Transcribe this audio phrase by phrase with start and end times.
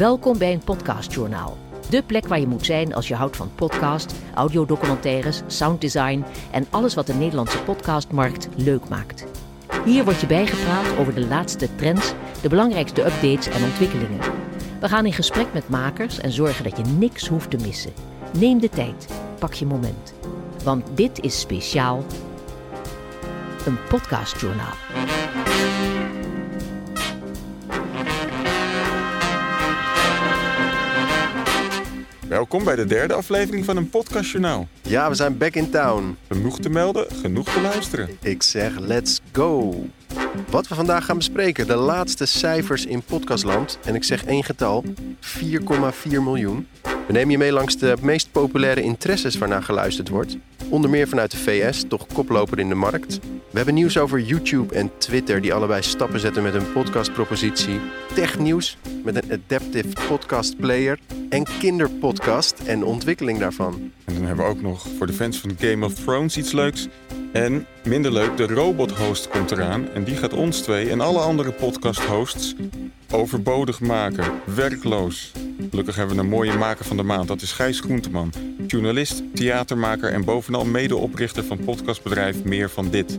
[0.00, 1.58] Welkom bij een podcastjournaal.
[1.88, 6.94] De plek waar je moet zijn als je houdt van podcast, audiodocumentaires, sounddesign en alles
[6.94, 9.26] wat de Nederlandse podcastmarkt leuk maakt.
[9.84, 12.12] Hier word je bijgepraat over de laatste trends,
[12.42, 14.20] de belangrijkste updates en ontwikkelingen.
[14.80, 17.92] We gaan in gesprek met makers en zorgen dat je niks hoeft te missen.
[18.38, 19.06] Neem de tijd,
[19.38, 20.14] pak je moment.
[20.64, 22.04] Want dit is speciaal
[23.66, 24.74] een podcastjournaal.
[32.30, 34.68] Welkom bij de derde aflevering van een podcastjournaal.
[34.82, 36.16] Ja, we zijn back in town.
[36.28, 38.08] Genoeg te melden, genoeg te luisteren.
[38.22, 39.74] Ik zeg let's go.
[40.50, 43.78] Wat we vandaag gaan bespreken, de laatste cijfers in podcastland.
[43.84, 44.84] En ik zeg één getal,
[45.20, 46.66] 4,4 miljoen.
[47.06, 50.36] We nemen je mee langs de meest populaire interesses waarnaar geluisterd wordt.
[50.68, 53.18] Onder meer vanuit de VS, toch koploper in de markt.
[53.22, 57.80] We hebben nieuws over YouTube en Twitter, die allebei stappen zetten met een podcastpropositie.
[58.14, 60.98] Technieuws met een adaptive podcast player.
[61.28, 63.92] En kinderpodcast en ontwikkeling daarvan.
[64.04, 66.88] En dan hebben we ook nog voor de fans van Game of Thrones iets leuks.
[67.32, 69.88] En minder leuk, de robot-host komt eraan.
[69.88, 72.54] En die gaat ons twee en alle andere podcast-hosts
[73.10, 74.32] overbodig maken.
[74.54, 75.32] Werkloos.
[75.70, 77.28] Gelukkig hebben we een mooie maker van de maand.
[77.28, 78.32] Dat is Gijs Groenteman.
[78.66, 83.18] Journalist, theatermaker en bovenal medeoprichter van podcastbedrijf Meer van Dit.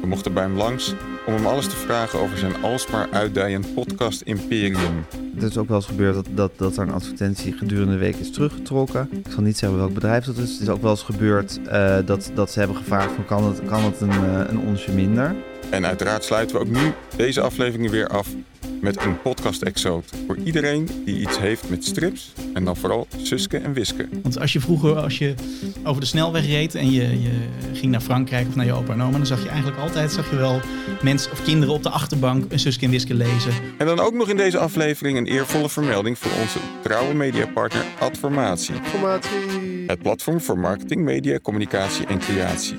[0.00, 0.94] We mochten bij hem langs
[1.26, 5.04] om hem alles te vragen over zijn alsmaar uitdijend podcast-imperium.
[5.40, 8.16] Het is ook wel eens gebeurd dat, dat, dat er een advertentie gedurende de week
[8.16, 9.08] is teruggetrokken.
[9.12, 10.52] Ik zal niet zeggen welk bedrijf dat is.
[10.52, 13.64] Het is ook wel eens gebeurd uh, dat, dat ze hebben gevraagd van kan het,
[13.64, 15.34] kan het een, uh, een onsje minder.
[15.70, 18.28] En uiteraard sluiten we ook nu deze aflevering weer af
[18.80, 20.10] met een podcast-exoot.
[20.26, 24.08] Voor iedereen die iets heeft met strips en dan vooral Suske en Wiske.
[24.22, 25.34] Want als je vroeger als je
[25.84, 27.30] over de snelweg reed en je, je
[27.72, 29.16] ging naar Frankrijk of naar je opa en oma...
[29.16, 30.60] dan zag je eigenlijk altijd zag je wel
[31.02, 33.52] mensen of kinderen op de achterbank een Suske en Wiske lezen.
[33.78, 38.74] En dan ook nog in deze aflevering een eervolle vermelding voor onze trouwe mediapartner Adformatie.
[38.74, 39.84] Adformatie.
[39.86, 42.76] Het platform voor marketing, media, communicatie en creatie.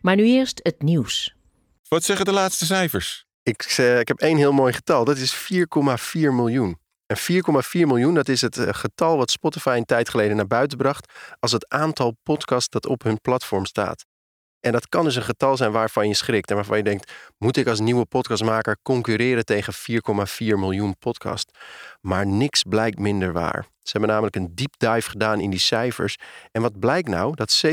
[0.00, 1.34] Maar nu eerst het nieuws.
[1.88, 3.23] Wat zeggen de laatste cijfers?
[3.44, 5.04] Ik, ik heb één heel mooi getal.
[5.04, 6.78] Dat is 4,4 miljoen.
[7.06, 7.22] En 4,4
[7.72, 11.52] miljoen, dat is het uh, getal wat Spotify een tijd geleden naar buiten bracht als
[11.52, 14.04] het aantal podcasts dat op hun platform staat.
[14.60, 17.56] En dat kan dus een getal zijn waarvan je schrikt en waarvan je denkt: moet
[17.56, 21.52] ik als nieuwe podcastmaker concurreren tegen 4,4 miljoen podcasts?
[22.00, 23.66] Maar niks blijkt minder waar.
[23.82, 26.16] Ze hebben namelijk een deep dive gedaan in die cijfers.
[26.52, 27.34] En wat blijkt nou?
[27.34, 27.70] Dat 47%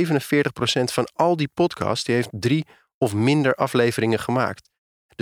[0.84, 2.66] van al die podcasts die heeft drie
[2.98, 4.71] of minder afleveringen gemaakt.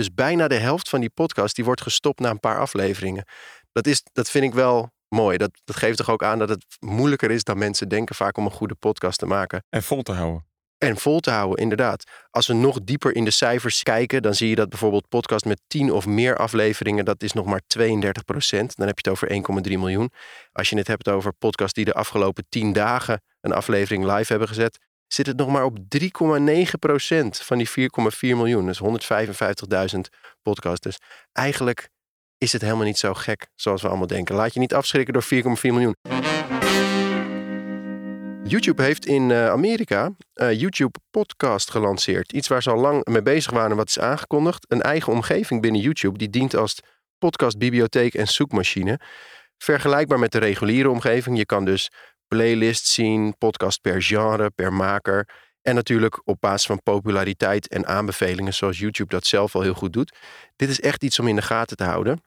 [0.00, 3.24] Dus bijna de helft van die podcast die wordt gestopt na een paar afleveringen.
[3.72, 5.38] Dat, is, dat vind ik wel mooi.
[5.38, 8.44] Dat, dat geeft toch ook aan dat het moeilijker is dan mensen denken vaak om
[8.44, 9.64] een goede podcast te maken.
[9.68, 10.46] En vol te houden.
[10.78, 12.04] En vol te houden, inderdaad.
[12.30, 15.60] Als we nog dieper in de cijfers kijken, dan zie je dat bijvoorbeeld podcast met
[15.66, 18.76] 10 of meer afleveringen, dat is nog maar 32 procent.
[18.76, 20.10] Dan heb je het over 1,3 miljoen.
[20.52, 24.48] Als je het hebt over podcasts die de afgelopen 10 dagen een aflevering live hebben
[24.48, 24.78] gezet,
[25.12, 26.06] zit het nog maar op 3,9%
[27.30, 27.76] van die 4,4
[28.20, 28.66] miljoen.
[28.66, 28.80] Dus
[29.94, 30.00] 155.000
[30.42, 30.80] podcasts.
[30.80, 30.98] Dus
[31.32, 31.88] eigenlijk
[32.38, 34.34] is het helemaal niet zo gek zoals we allemaal denken.
[34.34, 35.94] Laat je niet afschrikken door 4,4 miljoen.
[38.44, 42.32] YouTube heeft in uh, Amerika uh, YouTube Podcast gelanceerd.
[42.32, 44.64] Iets waar ze al lang mee bezig waren en wat is aangekondigd.
[44.68, 46.78] Een eigen omgeving binnen YouTube die dient als
[47.18, 49.00] podcastbibliotheek en zoekmachine.
[49.58, 51.36] Vergelijkbaar met de reguliere omgeving.
[51.36, 51.90] Je kan dus
[52.34, 55.28] playlists zien, podcast per genre, per maker.
[55.62, 59.92] En natuurlijk op basis van populariteit en aanbevelingen, zoals YouTube dat zelf al heel goed
[59.92, 60.16] doet.
[60.56, 62.22] Dit is echt iets om in de gaten te houden.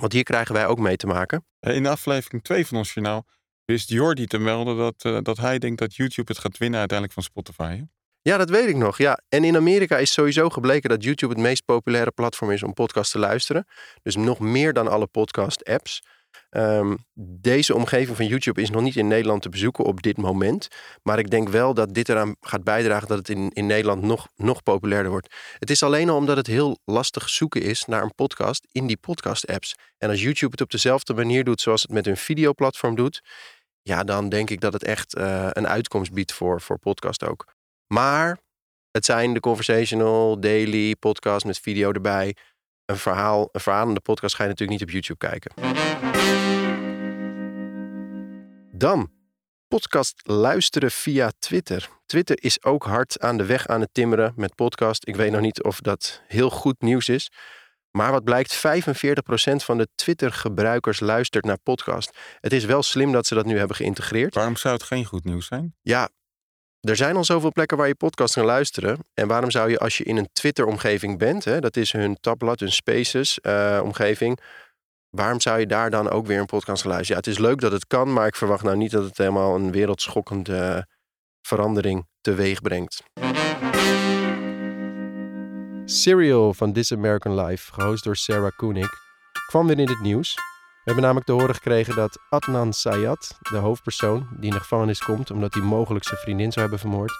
[0.00, 1.44] Want hier krijgen wij ook mee te maken.
[1.60, 3.26] In aflevering 2 van ons journaal
[3.64, 7.18] wist Jordi te melden dat, uh, dat hij denkt dat YouTube het gaat winnen uiteindelijk
[7.18, 7.76] van Spotify.
[7.76, 7.82] Hè?
[8.22, 8.98] Ja, dat weet ik nog.
[8.98, 9.20] Ja.
[9.28, 13.12] En in Amerika is sowieso gebleken dat YouTube het meest populaire platform is om podcasts
[13.12, 13.66] te luisteren.
[14.02, 16.02] Dus nog meer dan alle podcast-apps.
[16.50, 20.68] Um, deze omgeving van YouTube is nog niet in Nederland te bezoeken op dit moment.
[21.02, 24.28] Maar ik denk wel dat dit eraan gaat bijdragen dat het in, in Nederland nog,
[24.36, 25.34] nog populairder wordt.
[25.58, 28.96] Het is alleen al omdat het heel lastig zoeken is naar een podcast in die
[28.96, 29.74] podcast-apps.
[29.98, 33.22] En als YouTube het op dezelfde manier doet zoals het met hun videoplatform doet,
[33.82, 37.54] ja, dan denk ik dat het echt uh, een uitkomst biedt voor, voor podcast ook.
[37.86, 38.38] Maar
[38.90, 42.36] het zijn de conversational, daily podcast met video erbij.
[42.84, 46.15] Een verhaal, een verhalende podcast ga je natuurlijk niet op YouTube kijken.
[48.78, 49.10] Dan
[49.68, 51.88] podcast luisteren via Twitter.
[52.06, 55.08] Twitter is ook hard aan de weg aan het timmeren met podcast.
[55.08, 57.30] Ik weet nog niet of dat heel goed nieuws is.
[57.90, 58.60] Maar wat blijkt, 45%
[59.56, 62.18] van de Twitter-gebruikers luistert naar podcast.
[62.40, 64.34] Het is wel slim dat ze dat nu hebben geïntegreerd.
[64.34, 65.74] Waarom zou het geen goed nieuws zijn?
[65.82, 66.08] Ja,
[66.80, 68.98] er zijn al zoveel plekken waar je podcast kan luisteren.
[69.14, 72.60] En waarom zou je als je in een Twitter-omgeving bent, hè, dat is hun tabblad,
[72.60, 74.40] hun Spaces-omgeving,
[75.10, 77.22] waarom zou je daar dan ook weer een podcast gaan luisteren?
[77.22, 79.54] Ja, het is leuk dat het kan, maar ik verwacht nou niet dat het helemaal
[79.54, 80.86] een wereldschokkende
[81.42, 83.02] verandering teweeg brengt.
[85.84, 88.90] Serial van This American Life, gehost door Sarah Koenig,
[89.46, 90.34] kwam weer in het nieuws.
[90.34, 95.02] We hebben namelijk te horen gekregen dat Adnan Sayat, de hoofdpersoon die in de gevangenis
[95.02, 97.12] komt omdat hij mogelijk zijn vriendin zou hebben vermoord,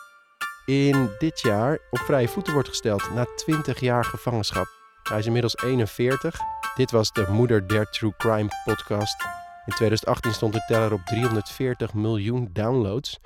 [0.67, 4.86] in dit jaar op vrije voeten wordt gesteld na 20 jaar gevangenschap.
[5.09, 6.41] Hij is inmiddels 41.
[6.75, 9.23] Dit was de Moeder der True Crime podcast.
[9.67, 13.19] In 2018 stond de teller op 340 miljoen downloads.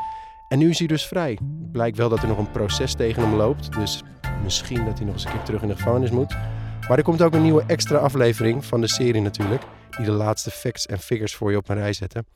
[0.48, 1.38] En nu is hij dus vrij.
[1.72, 3.72] Blijkt wel dat er nog een proces tegen hem loopt.
[3.72, 4.02] Dus
[4.42, 6.36] misschien dat hij nog eens een keer terug in de gevangenis moet.
[6.88, 9.62] Maar er komt ook een nieuwe extra aflevering van de serie natuurlijk.
[9.96, 12.26] Die de laatste facts en figures voor je op een rij zetten.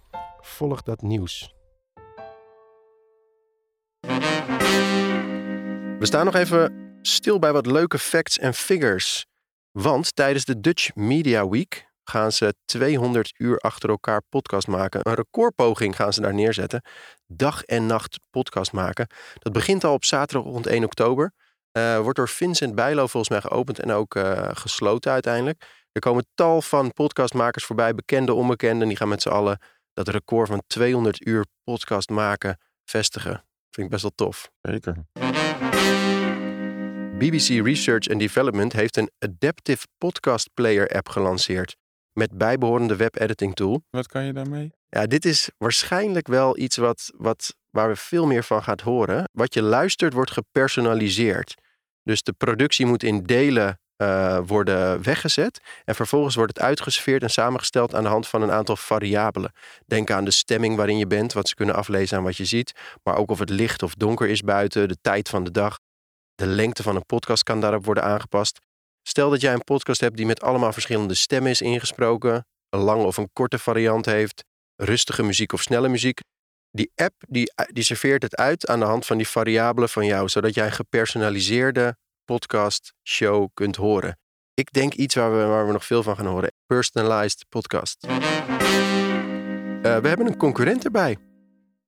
[0.41, 1.55] Volg dat nieuws.
[5.99, 9.27] We staan nog even stil bij wat leuke facts en figures.
[9.79, 15.01] Want tijdens de Dutch Media Week gaan ze 200 uur achter elkaar podcast maken.
[15.03, 16.83] Een recordpoging gaan ze daar neerzetten.
[17.27, 19.07] Dag en nacht podcast maken.
[19.39, 21.33] Dat begint al op zaterdag rond 1 oktober.
[21.73, 25.87] Uh, wordt door Vincent Bijlo volgens mij geopend en ook uh, gesloten uiteindelijk.
[25.93, 28.87] Er komen tal van podcastmakers voorbij, bekende, onbekende.
[28.87, 29.59] Die gaan met z'n allen
[29.93, 33.45] dat record van 200 uur podcast maken vestigen.
[33.71, 34.51] Vind ik best wel tof.
[34.61, 35.05] Zeker.
[37.19, 41.77] BBC Research and Development heeft een Adaptive Podcast Player app gelanceerd.
[42.13, 43.83] Met bijbehorende webediting tool.
[43.91, 44.73] Wat kan je daarmee?
[44.89, 49.29] Ja, dit is waarschijnlijk wel iets wat, wat, waar we veel meer van gaat horen.
[49.33, 51.55] Wat je luistert wordt gepersonaliseerd.
[52.03, 55.61] Dus de productie moet in delen uh, worden weggezet.
[55.85, 59.53] En vervolgens wordt het uitgeserveerd en samengesteld aan de hand van een aantal variabelen.
[59.87, 62.73] Denk aan de stemming waarin je bent, wat ze kunnen aflezen aan wat je ziet.
[63.03, 65.79] Maar ook of het licht of donker is buiten, de tijd van de dag.
[66.35, 68.59] De lengte van een podcast kan daarop worden aangepast.
[69.03, 73.05] Stel dat jij een podcast hebt die met allemaal verschillende stemmen is ingesproken, een lange
[73.05, 74.45] of een korte variant heeft,
[74.77, 76.21] rustige muziek of snelle muziek.
[76.71, 80.29] Die app die, die serveert het uit aan de hand van die variabelen van jou,
[80.29, 84.19] zodat jij een gepersonaliseerde podcast show kunt horen.
[84.55, 86.53] Ik denk iets waar we, waar we nog veel van gaan horen.
[86.67, 88.07] Personalized podcast.
[88.07, 88.11] Uh,
[89.81, 91.19] we hebben een concurrent erbij.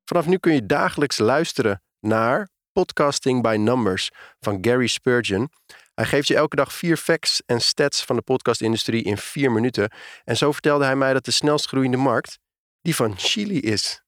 [0.04, 5.50] Vanaf nu kun je dagelijks luisteren naar Podcasting by Numbers van Gary Spurgeon.
[5.94, 9.90] Hij geeft je elke dag vier facts en stats van de podcastindustrie in vier minuten.
[10.24, 12.38] En zo vertelde hij mij dat de snelst groeiende markt
[12.82, 14.02] die van Chili is.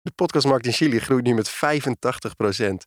[0.00, 2.86] De podcastmarkt in Chili groeit nu met 85 procent.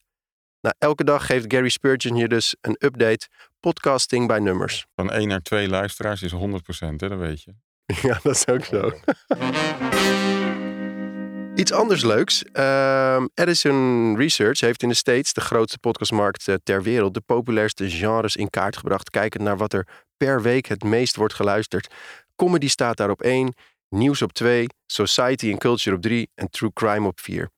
[0.61, 3.27] Nou, elke dag geeft Gary Spurgeon je dus een update
[3.59, 4.85] podcasting bij nummers.
[4.95, 6.37] Van 1 naar 2 luisteraars is 100%,
[6.77, 7.09] hè?
[7.09, 7.53] dat weet je.
[8.07, 8.91] Ja, dat is ook zo.
[11.55, 12.43] Iets anders leuks.
[12.53, 17.89] Uh, Edison Research heeft in de States, de grootste podcastmarkt uh, ter wereld, de populairste
[17.89, 19.09] genres in kaart gebracht.
[19.09, 19.87] Kijkend naar wat er
[20.17, 21.93] per week het meest wordt geluisterd.
[22.35, 23.53] Comedy staat daar op 1,
[23.89, 27.49] nieuws op 2, society en culture op 3 en true crime op 4.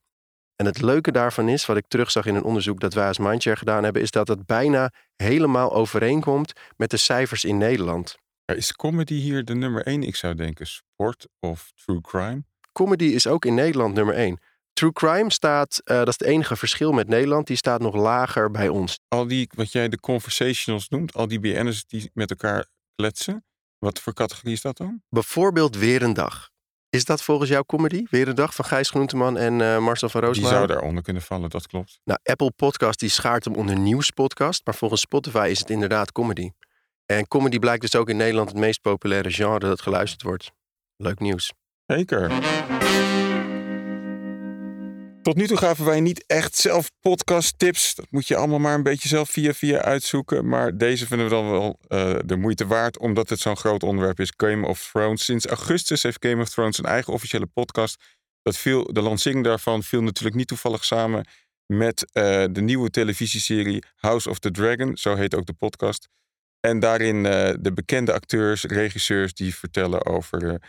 [0.56, 3.58] En het leuke daarvan is, wat ik terugzag in een onderzoek dat wij als Mindshare
[3.58, 8.18] gedaan hebben, is dat het bijna helemaal overeenkomt met de cijfers in Nederland.
[8.46, 10.04] Is comedy hier de nummer 1?
[10.04, 12.44] Ik zou denken sport of true crime.
[12.74, 14.40] Comedy is ook in Nederland nummer 1.
[14.74, 18.52] True crime staat, uh, dat is het enige verschil met Nederland, die staat nog lager
[18.52, 19.00] bij ons.
[19.08, 22.66] Al die, wat jij de conversationals noemt, al die BN'ers die met elkaar
[22.96, 23.46] kletsen,
[23.78, 25.02] wat voor categorie is dat dan?
[25.10, 26.52] Bijvoorbeeld Weer een Dag.
[26.90, 28.04] Is dat volgens jou comedy?
[28.10, 30.50] Weer een dag van Gijs Groenteman en uh, Marcel van Roosmalen?
[30.50, 32.00] Die zou daaronder kunnen vallen, dat klopt.
[32.04, 34.66] Nou, Apple Podcast die schaart hem onder nieuwspodcast.
[34.66, 36.52] Maar volgens Spotify is het inderdaad comedy.
[37.06, 40.52] En comedy blijkt dus ook in Nederland het meest populaire genre dat geluisterd wordt.
[40.98, 41.54] Leuk nieuws.
[41.86, 42.32] Zeker.
[45.24, 47.96] Tot nu toe gaven wij niet echt zelf podcast tips.
[47.96, 50.48] Dat moet je allemaal maar een beetje zelf via via uitzoeken.
[50.48, 54.20] Maar deze vinden we dan wel uh, de moeite waard, omdat het zo'n groot onderwerp
[54.20, 54.34] is.
[54.38, 55.26] Game of Thrones.
[55.26, 58.04] Sinds augustus heeft Game of Thrones een eigen officiële podcast.
[58.42, 61.26] Dat viel, de lancering daarvan viel natuurlijk niet toevallig samen
[61.66, 64.98] met uh, de nieuwe televisieserie House of the Dragon.
[64.98, 66.10] Zo heet ook de podcast.
[66.60, 70.62] En daarin uh, de bekende acteurs, regisseurs die vertellen over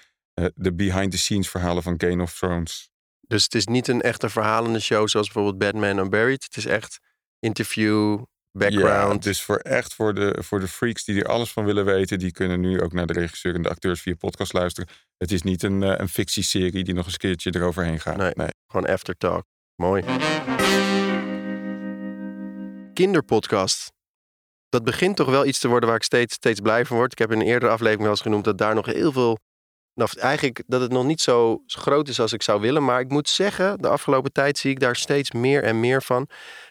[0.54, 2.90] de behind-the-scenes verhalen van Game of Thrones.
[3.20, 6.44] Dus het is niet een echte verhalende show zoals bijvoorbeeld Batman Unburied.
[6.44, 6.98] Het is echt
[7.38, 8.22] interview,
[8.58, 9.24] background.
[9.24, 12.18] Ja, dus voor echt voor de, voor de freaks die er alles van willen weten,
[12.18, 14.88] die kunnen nu ook naar de regisseur en de acteurs via podcast luisteren.
[15.16, 18.16] Het is niet een, uh, een fictieserie die nog eens een keertje eroverheen gaat.
[18.16, 18.48] Nee, nee.
[18.70, 19.44] gewoon aftertalk.
[19.76, 20.04] Mooi.
[22.92, 23.92] Kinderpodcast.
[24.68, 27.12] Dat begint toch wel iets te worden waar ik steeds, steeds blij van word.
[27.12, 29.38] Ik heb in een eerdere aflevering wel eens genoemd dat daar nog heel veel
[29.94, 32.84] Nou, eigenlijk dat het nog niet zo groot is als ik zou willen.
[32.84, 36.28] Maar ik moet zeggen, de afgelopen tijd zie ik daar steeds meer en meer van.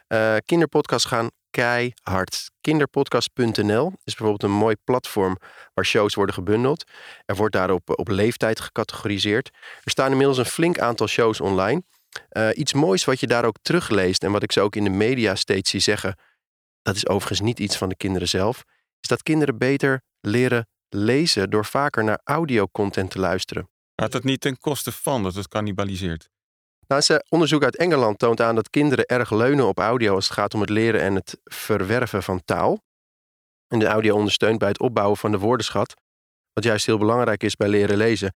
[0.08, 2.52] Uh, kinderpodcasts gaan keihard.
[2.62, 5.38] Kinderpodcast.nl is bijvoorbeeld een mooi platform
[5.74, 6.84] waar shows worden gebundeld.
[7.26, 9.50] Er wordt daarop op leeftijd gecategoriseerd.
[9.84, 11.84] Er staan inmiddels een flink aantal shows online.
[12.32, 14.90] Uh, iets moois wat je daar ook terugleest en wat ik ze ook in de
[14.90, 16.18] media steeds zie zeggen.
[16.82, 18.64] Dat is overigens niet iets van de kinderen zelf.
[19.00, 23.70] Is dat kinderen beter leren lezen door vaker naar audiocontent te luisteren.
[23.96, 26.30] Gaat dat niet ten koste van dat het cannibaliseert?
[26.88, 30.54] Nou, onderzoek uit Engeland toont aan dat kinderen erg leunen op audio als het gaat
[30.54, 32.82] om het leren en het verwerven van taal.
[33.68, 35.94] En de audio ondersteunt bij het opbouwen van de woordenschat,
[36.54, 38.36] wat juist heel belangrijk is bij leren lezen.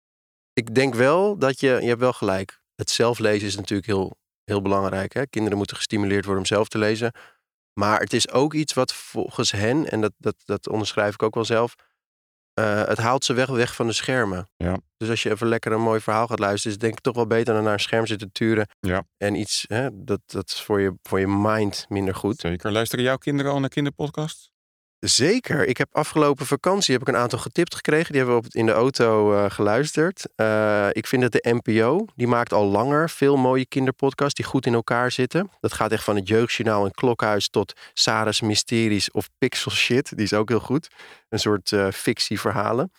[0.54, 4.62] Ik denk wel dat je, je hebt wel gelijk, het zelflezen is natuurlijk heel, heel
[4.62, 5.14] belangrijk.
[5.14, 5.28] Hè?
[5.28, 7.12] Kinderen moeten gestimuleerd worden om zelf te lezen.
[7.74, 11.36] Maar het is ook iets wat volgens hen, en dat, dat, dat onderschrijf ik ook
[11.36, 11.76] wel zelf,
[12.60, 14.50] uh, het haalt ze weg, weg van de schermen.
[14.58, 14.78] Ja.
[14.98, 17.16] Dus als je even lekker een mooi verhaal gaat luisteren, is het denk ik toch
[17.16, 18.68] wel beter dan naar een scherm zitten turen.
[18.80, 19.04] Ja.
[19.18, 22.40] En iets, hè, dat, dat is voor je, voor je mind minder goed.
[22.40, 22.72] Zeker.
[22.72, 24.50] Luisteren jouw kinderen al naar kinderpodcasts?
[25.08, 25.68] Zeker.
[25.68, 28.12] Ik heb afgelopen vakantie heb ik een aantal getipt gekregen.
[28.12, 30.28] Die hebben we op, in de auto uh, geluisterd.
[30.36, 34.66] Uh, ik vind dat de NPO, die maakt al langer veel mooie kinderpodcasts die goed
[34.66, 35.50] in elkaar zitten.
[35.60, 40.16] Dat gaat echt van het Jeugdjournaal en Klokhuis tot Sarah's Mysteries of Pixel Shit.
[40.16, 40.88] Die is ook heel goed.
[41.30, 42.92] Een soort uh, fictieverhalen.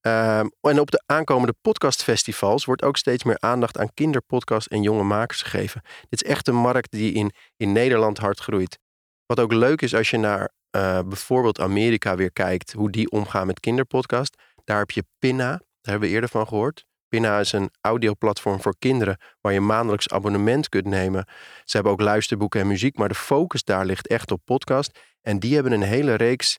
[0.00, 5.02] Ehm, en op de aankomende podcastfestivals wordt ook steeds meer aandacht aan kinderpodcasts en jonge
[5.02, 5.82] makers gegeven.
[6.08, 8.78] Dit is echt een markt die in, in Nederland hard groeit.
[9.26, 13.46] Wat ook leuk is als je naar uh, bijvoorbeeld Amerika weer kijkt, hoe die omgaan
[13.46, 14.42] met kinderpodcast.
[14.64, 16.84] Daar heb je Pinna, daar hebben we eerder van gehoord.
[17.08, 21.26] Pinna is een audioplatform voor kinderen waar je maandelijks abonnement kunt nemen.
[21.64, 24.98] Ze hebben ook luisterboeken en muziek, maar de focus daar ligt echt op podcast.
[25.20, 26.58] En die hebben een hele reeks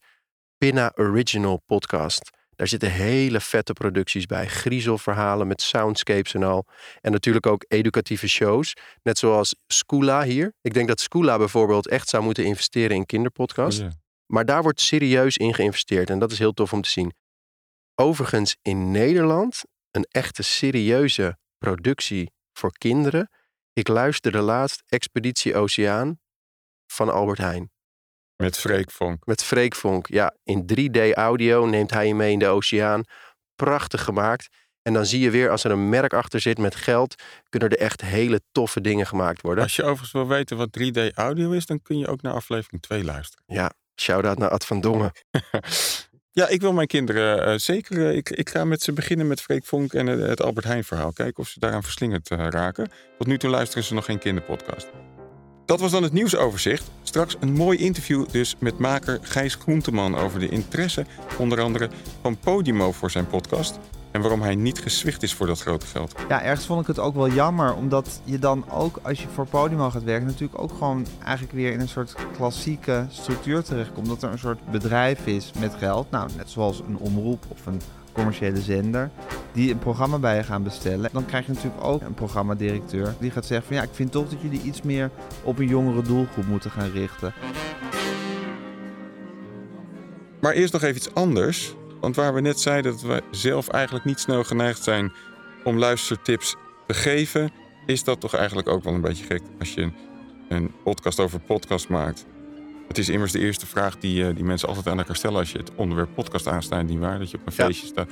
[0.58, 2.30] Pinna Original podcast.
[2.56, 4.48] Daar zitten hele vette producties bij.
[4.48, 6.66] Griezelverhalen met soundscapes en al.
[7.02, 8.74] En natuurlijk ook educatieve shows.
[9.04, 10.54] Net zoals Skoola hier.
[10.62, 13.80] Ik denk dat Skoola bijvoorbeeld echt zou moeten investeren in kinderpodcast.
[13.80, 13.90] Ja.
[14.26, 16.10] Maar daar wordt serieus in geïnvesteerd.
[16.10, 17.14] En dat is heel tof om te zien.
[17.96, 23.30] Overigens in Nederland een echte serieuze productie voor kinderen.
[23.74, 26.20] Ik luisterde laatst Expeditie Oceaan
[26.88, 27.72] van Albert Heijn.
[28.36, 29.26] Met Freek Vonk.
[29.26, 30.36] Met Freek Vonk, ja.
[30.44, 33.04] In 3D audio neemt hij je mee in de oceaan.
[33.56, 34.48] Prachtig gemaakt.
[34.82, 37.16] En dan zie je weer, als er een merk achter zit met geld,
[37.50, 39.64] kunnen er echt hele toffe dingen gemaakt worden.
[39.64, 42.82] Als je overigens wil weten wat 3D audio is, dan kun je ook naar aflevering
[42.82, 43.44] 2 luisteren.
[43.48, 45.12] Ja, shout-out naar Ad van Dongen.
[46.32, 47.98] ja, ik wil mijn kinderen uh, zeker.
[47.98, 50.84] Uh, ik, ik ga met ze beginnen met Freek Vonk en uh, het Albert Heijn
[50.84, 51.12] verhaal.
[51.12, 52.90] Kijken of ze daaraan verslingerd raken.
[53.18, 54.88] Tot nu toe luisteren ze nog geen kinderpodcast.
[55.66, 56.92] Dat was dan het nieuwsoverzicht.
[57.04, 61.06] Straks een mooi interview dus met maker Gijs Groenteman over de interesse
[61.38, 61.90] onder andere
[62.22, 63.80] van Podimo voor zijn podcast
[64.16, 66.16] en waarom hij niet geswicht is voor dat grote geld.
[66.30, 69.48] Ja, ergens vond ik het ook wel jammer, omdat je dan ook als je voor
[69.48, 74.08] Podimo gaat werken natuurlijk ook gewoon eigenlijk weer in een soort klassieke structuur terechtkomt.
[74.08, 77.82] Dat er een soort bedrijf is met geld, nou net zoals een omroep of een
[78.12, 79.10] commerciële zender,
[79.52, 81.10] die een programma bij je gaan bestellen.
[81.14, 84.30] Dan krijg je natuurlijk ook een programmadirecteur die gaat zeggen van ja, ik vind toch
[84.30, 85.12] dat jullie iets meer
[85.44, 87.34] op een jongere doelgroep moeten gaan richten.
[90.40, 91.76] Maar eerst nog even iets anders.
[92.06, 95.14] Want waar we net zeiden dat we zelf eigenlijk niet snel geneigd zijn
[95.64, 96.56] om luistertips
[96.88, 97.52] te geven,
[97.86, 99.92] is dat toch eigenlijk ook wel een beetje gek als je
[100.50, 102.26] een podcast over podcast maakt.
[102.88, 105.52] Het is immers de eerste vraag die, uh, die mensen altijd aan elkaar stellen als
[105.52, 107.20] je het onderwerp podcast aansnijdt, niet waar?
[107.20, 107.66] Dat je op een ja.
[107.66, 108.10] feestje staat.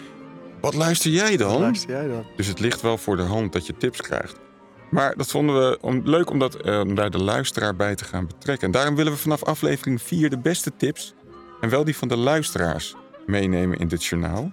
[0.62, 1.52] Wat luister jij dan?
[1.52, 2.26] Wat luister jij dan?
[2.36, 4.40] Dus het ligt wel voor de hand dat je tips krijgt.
[4.90, 8.06] Maar dat vonden we om, leuk om, dat, uh, om daar de luisteraar bij te
[8.06, 8.66] gaan betrekken.
[8.66, 11.14] En daarom willen we vanaf aflevering 4 de beste tips,
[11.62, 14.52] en wel die van de luisteraars, meenemen in dit journaal.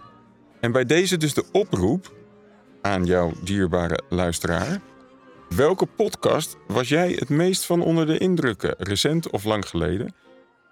[0.61, 2.13] En bij deze dus de oproep
[2.83, 4.81] aan jouw dierbare luisteraar.
[5.49, 10.15] Welke podcast was jij het meest van onder de indrukken, recent of lang geleden?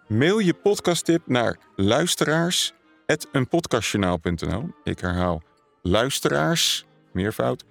[0.09, 4.71] Mail je podcasttip naar luisteraars.eenpodcastjournaal.nl.
[4.85, 5.43] Ik herhaal,
[5.83, 7.65] luisteraars, meervoud.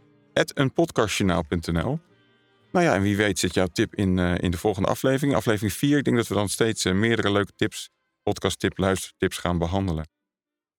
[2.72, 5.36] Nou ja, en wie weet zit jouw tip in, uh, in de volgende aflevering.
[5.36, 7.89] Aflevering 4, ik denk dat we dan steeds uh, meerdere leuke tips,
[8.24, 10.16] podcasttip, luistertips gaan behandelen.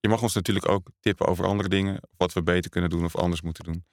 [0.01, 3.17] Je mag ons natuurlijk ook tippen over andere dingen, wat we beter kunnen doen of
[3.17, 3.85] anders moeten doen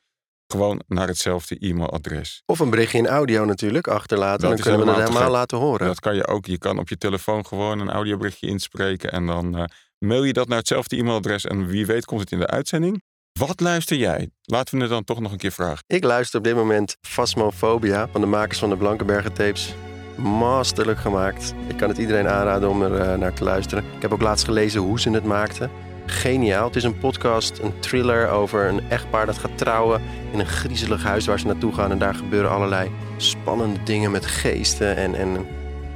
[0.48, 2.44] gewoon naar hetzelfde e-mailadres.
[2.46, 4.40] Of een berichtje in audio natuurlijk achterlaten.
[4.40, 5.88] Dat dan kunnen we het helemaal laten horen.
[5.88, 6.46] Dat kan je ook.
[6.46, 9.12] Je kan op je telefoon gewoon een audioberichtje inspreken.
[9.12, 9.64] En dan uh,
[9.98, 11.46] mail je dat naar hetzelfde e-mailadres.
[11.46, 13.04] En wie weet komt het in de uitzending.
[13.40, 14.30] Wat luister jij?
[14.42, 15.84] Laten we het dan toch nog een keer vragen.
[15.88, 19.74] Ik luister op dit moment Phasmophobia van de makers van de Blankenbergen tapes.
[20.18, 21.54] Masterlijk gemaakt.
[21.68, 23.84] Ik kan het iedereen aanraden om er uh, naar te luisteren.
[23.96, 25.72] Ik heb ook laatst gelezen hoe ze het maakten.
[26.06, 26.66] Geniaal.
[26.66, 31.04] Het is een podcast, een thriller over een echtpaar dat gaat trouwen in een griezelig
[31.04, 31.92] huis waar ze naartoe gaan.
[31.92, 35.16] En daar gebeuren allerlei spannende dingen met geesten en...
[35.16, 35.46] en nou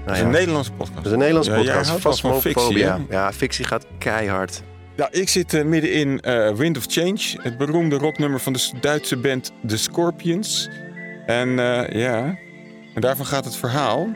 [0.06, 0.98] Het is een Nederlandse podcast.
[0.98, 2.42] Het is een Nederlandse Ja, podcast.
[2.42, 2.78] fictie,
[3.10, 4.62] Ja, fictie gaat keihard.
[4.96, 8.70] Ja, ik zit uh, midden in uh, Wind of Change, het beroemde rocknummer van de
[8.82, 10.70] Duitse band The Scorpions.
[11.26, 12.38] En uh, ja,
[12.94, 14.08] en daarvan gaat het verhaal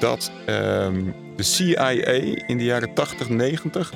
[0.00, 1.02] dat ehm,
[1.36, 1.90] de CIA
[2.46, 3.92] in de jaren 80, 90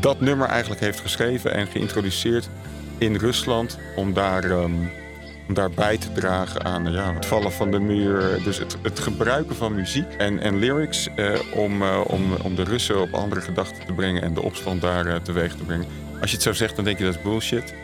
[0.00, 2.48] dat nummer eigenlijk heeft geschreven en geïntroduceerd
[2.98, 4.90] in Rusland om daar, um,
[5.48, 8.42] om daar bij te dragen aan ja, het vallen van de muur.
[8.44, 12.64] Dus het, het gebruiken van muziek en, en lyrics uh, om, uh, om, om de
[12.64, 15.86] Russen op andere gedachten te brengen en de opstand daar uh, teweeg te brengen.
[16.20, 17.74] Als je het zo zegt, dan denk je dat is bullshit.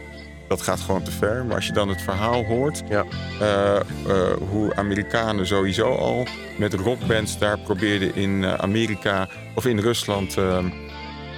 [0.48, 1.44] Dat gaat gewoon te ver.
[1.44, 3.04] Maar als je dan het verhaal hoort, Ja.
[4.50, 6.26] hoe Amerikanen sowieso al
[6.58, 10.36] met rockbands daar probeerden in Amerika of in Rusland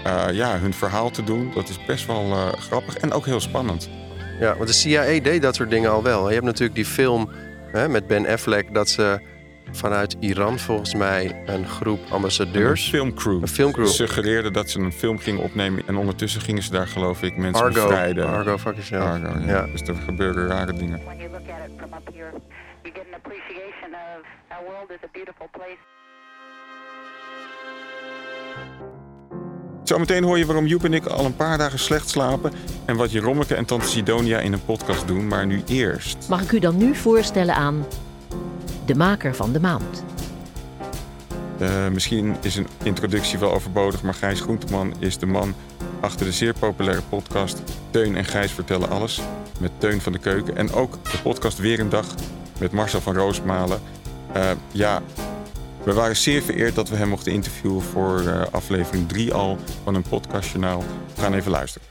[0.06, 1.50] uh, ja, hun verhaal te doen.
[1.54, 3.88] Dat is best wel uh, grappig en ook heel spannend.
[4.40, 6.26] Ja, want de CIA deed dat soort dingen al wel.
[6.28, 7.30] Je hebt natuurlijk die film
[7.72, 9.20] hè, met Ben Affleck dat ze
[9.70, 12.84] vanuit Iran volgens mij een groep ambassadeurs.
[12.84, 13.42] Een filmcrew.
[13.42, 13.86] Een filmcrew.
[13.86, 17.64] Suggereerden dat ze een film gingen opnemen en ondertussen gingen ze daar geloof ik mensen
[17.64, 17.82] Argo.
[17.82, 18.26] bevrijden.
[18.26, 19.04] Argo, fuck yourself.
[19.04, 19.46] Argo, ja.
[19.46, 19.66] Ja.
[19.66, 21.00] Dus er gebeuren rare dingen.
[24.66, 25.78] World is a beautiful place.
[29.84, 32.52] Zometeen hoor je waarom Joep en ik al een paar dagen slecht slapen
[32.84, 35.26] en wat Jerommeke en Tante Sidonia in een podcast doen.
[35.26, 36.16] Maar nu eerst.
[36.28, 37.86] Mag ik u dan nu voorstellen aan
[38.86, 40.04] de maker van de maand?
[41.60, 45.54] Uh, misschien is een introductie wel overbodig, maar Gijs Groenteman is de man
[46.00, 49.20] achter de zeer populaire podcast Teun en Gijs vertellen alles
[49.60, 50.56] met Teun van de Keuken.
[50.56, 52.06] En ook de podcast Weer een Dag
[52.58, 53.80] met Marcel van Roosmalen.
[54.36, 55.02] Uh, ja,
[55.84, 59.94] we waren zeer vereerd dat we hem mochten interviewen voor uh, aflevering 3 al van
[59.94, 60.80] een podcastjournaal.
[61.14, 61.88] We gaan even luisteren.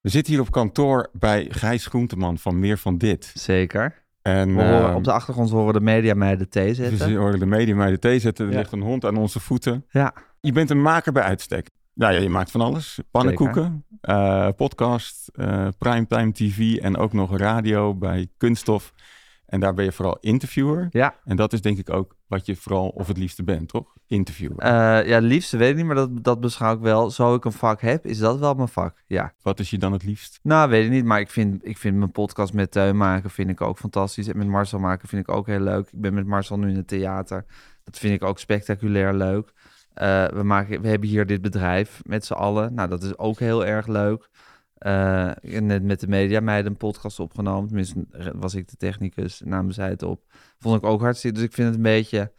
[0.00, 3.32] We zitten hier op kantoor bij Gijs Groenteman van Meer van Dit.
[3.34, 4.04] Zeker.
[4.22, 7.08] En, We horen, uh, op de achtergrond horen de mediameiden thee zetten.
[7.08, 8.46] we horen de media mij de thee zetten.
[8.46, 8.58] Er Ja.
[8.58, 9.84] ligt een hond aan onze voeten.
[9.90, 11.68] Ja, Je bent een maker bij uitstek.
[11.94, 12.98] Nou ja, je maakt van alles.
[13.10, 18.92] Pannenkoeken, eh, podcast, eh, primetime tv en ook nog radio bij Kunststof.
[19.52, 20.88] En daar ben je vooral interviewer.
[20.90, 21.14] ja.
[21.24, 23.94] En dat is denk ik ook wat je vooral of het liefste bent, toch?
[24.06, 24.58] Interviewer.
[24.58, 24.70] Eh,
[25.06, 27.10] ja, het liefste weet ik niet, maar dat, dat beschouw ik wel.
[27.10, 29.02] Zo ik een vak heb, is dat wel mijn vak.
[29.06, 29.32] Ja.
[29.42, 30.38] Wat is je dan het liefst?
[30.42, 33.50] Nou, weet ik niet, maar ik vind, ik vind mijn podcast met Teun maken vind
[33.50, 34.28] ik ook fantastisch.
[34.28, 35.86] En met Marcel maken vind ik ook heel leuk.
[35.86, 37.44] Ik ben met Marcel nu in het theater.
[37.84, 39.52] Dat vind ik ook spectaculair leuk.
[39.94, 42.74] Eh, we, maken, we hebben hier dit bedrijf met z'n allen.
[42.74, 44.28] Nou, dat is ook heel erg leuk.
[44.82, 47.66] Eh, en net met de Media Meiden een podcast opgenomen.
[47.66, 50.24] Tenminste, was ik de technicus, namen zij het op.
[50.58, 51.36] Vond ik ook hartstikke.
[51.36, 52.32] Dus ik vind het een beetje...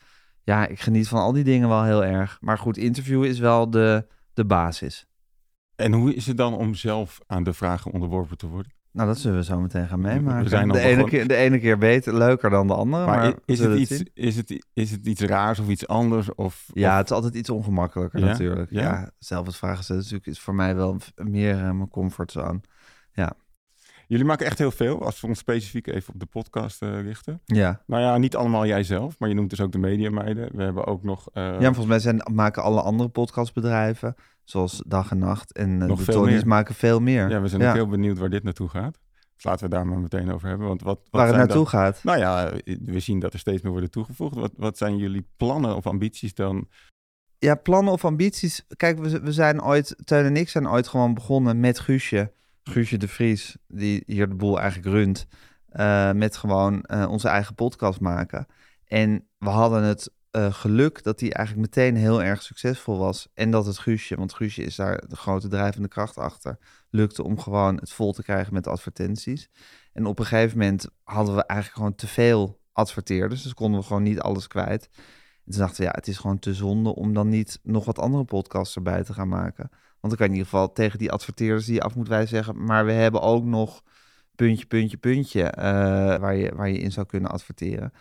[0.46, 2.38] Ja, ik geniet van al die dingen wel heel erg.
[2.42, 5.08] Maar goed, interviewen is wel de, de basis.
[5.76, 8.72] En hoe is het dan om zelf aan de vragen onderworpen te worden?
[8.94, 10.44] Nou, dat zullen we zo meteen gaan meemaken.
[10.44, 13.06] We zijn de, ene keer, de ene keer beter, leuker dan de andere.
[13.06, 16.36] Maar, is, het iets, is, het, is het iets raars of iets anders?
[16.36, 18.26] Of, Ja, of- het is altijd iets ongemakkelijker Ja?
[18.26, 18.72] natuurlijk.
[18.72, 18.82] Ja?
[18.82, 19.10] Ja?
[19.20, 22.60] zelf het vragen stellen natuurlijk is voor mij wel meer eh, mijn comfortzone.
[24.08, 27.42] Jullie maken echt heel veel, als we ons specifiek even op de podcast eh, richten.
[27.46, 27.82] Ja.
[27.88, 30.50] Nou ja, niet allemaal jijzelf, maar je noemt dus ook de mediameiden.
[30.56, 31.30] We hebben ook nog...
[31.34, 35.96] eh, ja, volgens mij zijn, maken alle andere podcastbedrijven, zoals Dag en Nacht en eh,
[35.98, 37.30] de Tonys, maken veel meer.
[37.30, 39.00] Ja, we zijn ook heel benieuwd waar dit naartoe gaat.
[39.36, 40.68] Dus laten we daar maar meteen over hebben.
[40.68, 42.00] Want wat, wat Waar het naartoe dan- gaat.
[42.04, 42.52] Nou ja,
[42.86, 44.36] we zien dat er steeds meer worden toegevoegd.
[44.36, 46.68] Wat, wat zijn jullie plannen of ambities dan?
[47.40, 48.66] Ja, plannen of ambities.
[48.78, 52.32] Kijk, we, we zijn ooit, Teun en ik zijn ooit gewoon begonnen met Guusje.
[52.64, 55.28] Guusje de Vries, die hier de boel eigenlijk runt.
[55.70, 58.46] eh, met gewoon eh, onze eigen podcast maken.
[58.88, 63.28] En we hadden het eh, geluk dat die eigenlijk meteen heel erg succesvol was.
[63.34, 66.58] En dat het Guusje, want Guusje is daar de grote drijvende kracht achter,
[66.90, 69.50] lukte om gewoon het vol te krijgen met advertenties.
[69.92, 73.44] En op een gegeven moment hadden we eigenlijk gewoon te veel adverteerders.
[73.44, 74.90] Dus konden we gewoon niet alles kwijt.
[75.46, 78.00] En toen dachten we, ja, het is gewoon te zonde om dan niet nog wat
[78.00, 79.70] andere podcasts erbij te gaan maken.
[79.70, 82.30] Want dan kan je in ieder geval tegen die adverteerders die je af moet wijzen
[82.30, 83.84] zeggen, maar we hebben ook nog
[84.36, 85.64] puntje, puntje, puntje eh,
[86.18, 87.94] waar, je, waar je in zou kunnen adverteren.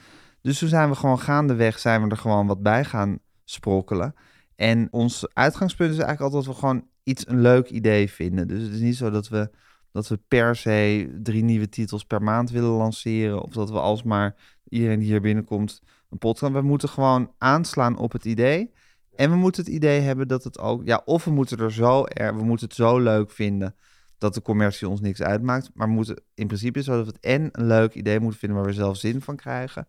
[0.42, 4.14] Dus toen zijn we gewoon gaandeweg, zijn we er gewoon wat bij gaan sprokkelen.
[4.56, 8.48] En ons uitgangspunt is eigenlijk altijd dat we gewoon iets, een leuk idee vinden.
[8.48, 9.50] Dus het is niet zo dat we,
[9.92, 13.42] dat we per se drie nieuwe titels per maand willen lanceren.
[13.42, 14.34] Of dat we alsmaar
[14.68, 16.52] iedereen die hier binnenkomt een podcast.
[16.52, 18.72] We moeten gewoon aanslaan op het idee.
[19.14, 20.82] En we moeten het idee hebben dat het ook...
[20.84, 23.74] Ja, of we moeten er zo we moeten het zo leuk vinden
[24.18, 25.70] dat de commercie ons niks uitmaakt.
[25.74, 28.58] Maar we moeten in principe zo dat we het en een leuk idee moeten vinden
[28.58, 29.86] waar we zelf zin van krijgen.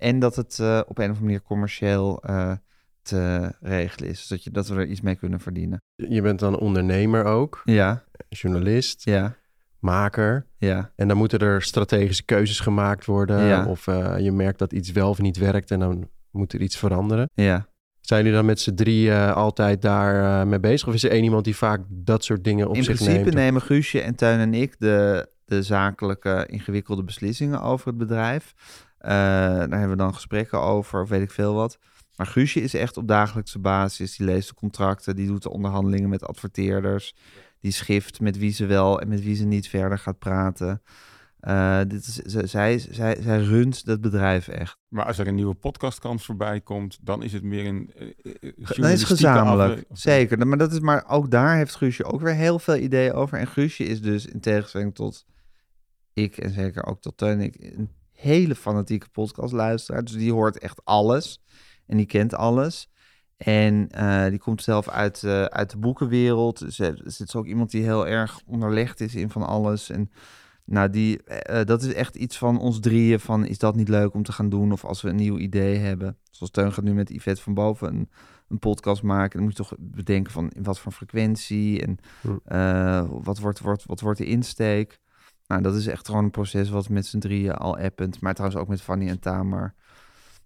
[0.00, 2.52] En dat het eh, op een of andere manier commercieel eh,
[3.02, 4.26] te regelen is.
[4.26, 5.82] Zodat je, dat we er iets mee kunnen verdienen.
[5.94, 9.36] Je bent dan ondernemer ook, Ja, journalist, ja,
[9.78, 10.46] maker.
[10.58, 10.92] ja.
[10.96, 13.44] En dan moeten er strategische keuzes gemaakt worden.
[13.44, 13.66] Ja.
[13.66, 16.76] Of eh, je merkt dat iets wel of niet werkt en dan moet er iets
[16.76, 17.30] veranderen.
[17.34, 17.68] Ja.
[18.00, 20.88] Zijn jullie dan met z'n drie altijd daar mee bezig?
[20.88, 23.34] Of is er één iemand die vaak dat soort dingen op In zich principe neemt?
[23.34, 28.54] nemen Guusje en Teun en ik de, de zakelijke ingewikkelde beslissingen over het bedrijf.
[29.00, 31.78] Eh, daar hebben we dan gesprekken over, of weet ik veel wat.
[32.16, 34.16] Maar Guusje is echt op dagelijkse basis.
[34.16, 37.14] Die leest de contracten, die doet de onderhandelingen met adverteerders.
[37.60, 40.82] Die schift met wie ze wel en met wie ze niet verder gaat praten.
[41.40, 42.14] Eh, dit is,
[42.50, 44.76] zij, zij, zij runt dat bedrijf echt.
[44.88, 47.90] Maar als er een nieuwe podcastkans voorbij komt, dan is het meer een
[48.40, 49.84] eh, Dan is gezamenlijk.
[49.92, 50.46] Zeker.
[50.46, 53.38] Maar, dat is, maar ook daar heeft Guusje ook weer heel veel ideeën over.
[53.38, 55.26] En Guusje is dus in tegenstelling tot
[56.12, 60.04] ik en zeker ook tot Teun ik een hele fanatieke podcastluisteraar.
[60.04, 61.42] Dus die hoort echt alles.
[61.86, 62.90] En die kent alles.
[63.36, 66.58] En eh, die komt zelf uit, eh, uit de boekenwereld.
[66.58, 69.90] Dus er zit ook iemand die heel erg onderlegd is in van alles.
[69.90, 70.10] En
[70.64, 73.20] nou, die, eh, dat is echt iets van ons drieën.
[73.20, 74.72] Van is dat niet leuk om te gaan doen?
[74.72, 76.18] Of als we een nieuw idee hebben.
[76.30, 78.10] Zoals Teun gaat nu met Yvette van Boven een,
[78.48, 79.38] een podcast maken.
[79.38, 81.82] Dan moet je toch bedenken van in wat voor frequentie.
[81.82, 82.36] En Hm.
[82.44, 85.00] eh, wat, wordt, wordt, wat wordt de insteek?
[85.50, 88.20] Nou, dat is echt gewoon een proces wat met z'n drieën al append.
[88.20, 89.74] Maar trouwens ook met Fanny en Tamer.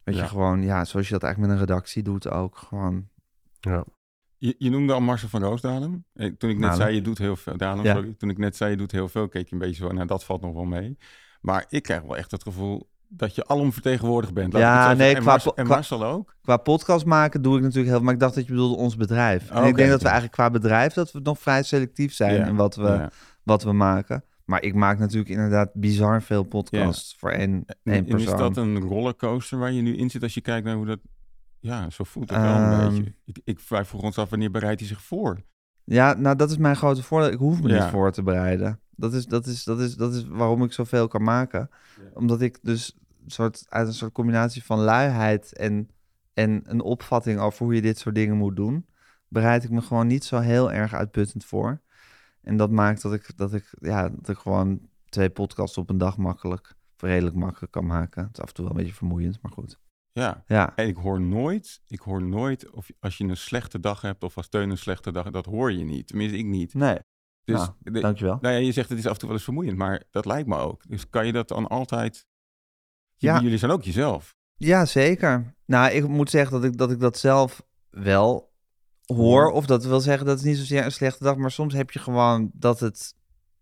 [0.04, 0.22] Weet Ja.
[0.22, 2.56] je, gewoon, ja, zoals je dat eigenlijk met een redactie doet ook.
[2.58, 3.08] Gewoon,
[3.60, 3.84] Ja.
[4.38, 6.04] Je, je noemde al Marcel van Roosdalen.
[6.14, 6.76] Eh, Toen ik net Dalen.
[6.76, 7.56] zei, je doet heel veel.
[7.56, 7.94] Dalen, Ja.
[7.94, 8.14] sorry.
[8.18, 9.92] Toen ik net zei, je doet heel veel, keek je een beetje zo.
[9.92, 10.98] Nou, dat valt nog wel mee.
[11.40, 14.52] Maar ik krijg wel echt het gevoel dat je alomvertegenwoordigd bent.
[14.52, 16.36] Laat Ja, nee, en, qua Marcel, en qua- Marcel ook.
[16.42, 18.04] qua podcast maken doe ik natuurlijk heel veel.
[18.04, 19.50] Maar ik dacht dat je bedoelde ons bedrijf.
[19.50, 19.66] En Oké.
[19.66, 22.56] ik denk dat we eigenlijk qua bedrijf dat we nog vrij selectief zijn Ja, in
[22.56, 23.10] wat we, Ja.
[23.42, 24.24] wat we maken.
[24.44, 28.36] Maar ik maak natuurlijk inderdaad bizar veel podcasts voor één, één En is persoon.
[28.38, 30.98] dat een rollercoaster waar je nu in zit als je kijkt naar hoe dat...
[31.58, 32.88] Ja, zo voelt het wel een Ehm.
[32.94, 33.14] beetje.
[33.24, 35.42] Ik, ik vroegen ons af, wanneer bereidt hij zich voor?
[35.84, 37.30] Ja, nou dat is mijn grote voordeel.
[37.30, 37.82] Ik hoef me Ja.
[37.82, 38.80] niet voor te bereiden.
[38.96, 41.68] Dat is, dat, is, dat, is, dat is waarom ik zoveel kan maken.
[42.14, 45.88] Omdat ik dus soort, uit een soort combinatie van luiheid en,
[46.34, 48.86] en een opvatting over hoe je dit soort dingen moet doen,
[49.28, 51.80] bereid ik me gewoon niet zo heel erg uitputtend voor.
[52.44, 55.98] En dat maakt dat ik, dat ik, ja, dat ik gewoon twee podcasts op een
[55.98, 58.22] dag makkelijk, redelijk makkelijk kan maken.
[58.24, 59.78] Het is af en toe wel een beetje vermoeiend, maar goed.
[60.12, 60.44] Ja.
[60.46, 64.24] Ja, En ik hoor nooit, ik hoor nooit of als je een slechte dag hebt
[64.24, 66.06] of als Teun een slechte dag, dat hoor je niet.
[66.06, 66.74] Tenminste, ik niet.
[66.74, 66.98] nee,
[67.44, 68.38] Dus Nou, de- dankjewel.
[68.40, 70.48] nou ja, je zegt het is af en toe wel eens vermoeiend, maar dat lijkt
[70.48, 70.82] me ook.
[70.88, 72.26] Dus kan je dat dan altijd...
[73.16, 73.40] Ja.
[73.40, 74.34] Jullie zijn ook jezelf.
[74.56, 75.54] Ja, zeker.
[75.66, 78.52] Nou, ik moet zeggen dat ik dat, ik dat zelf wel
[79.06, 79.50] hoor.
[79.50, 81.36] Of dat wil zeggen, dat is niet zozeer een slechte dag.
[81.36, 83.14] Maar soms heb je gewoon dat het,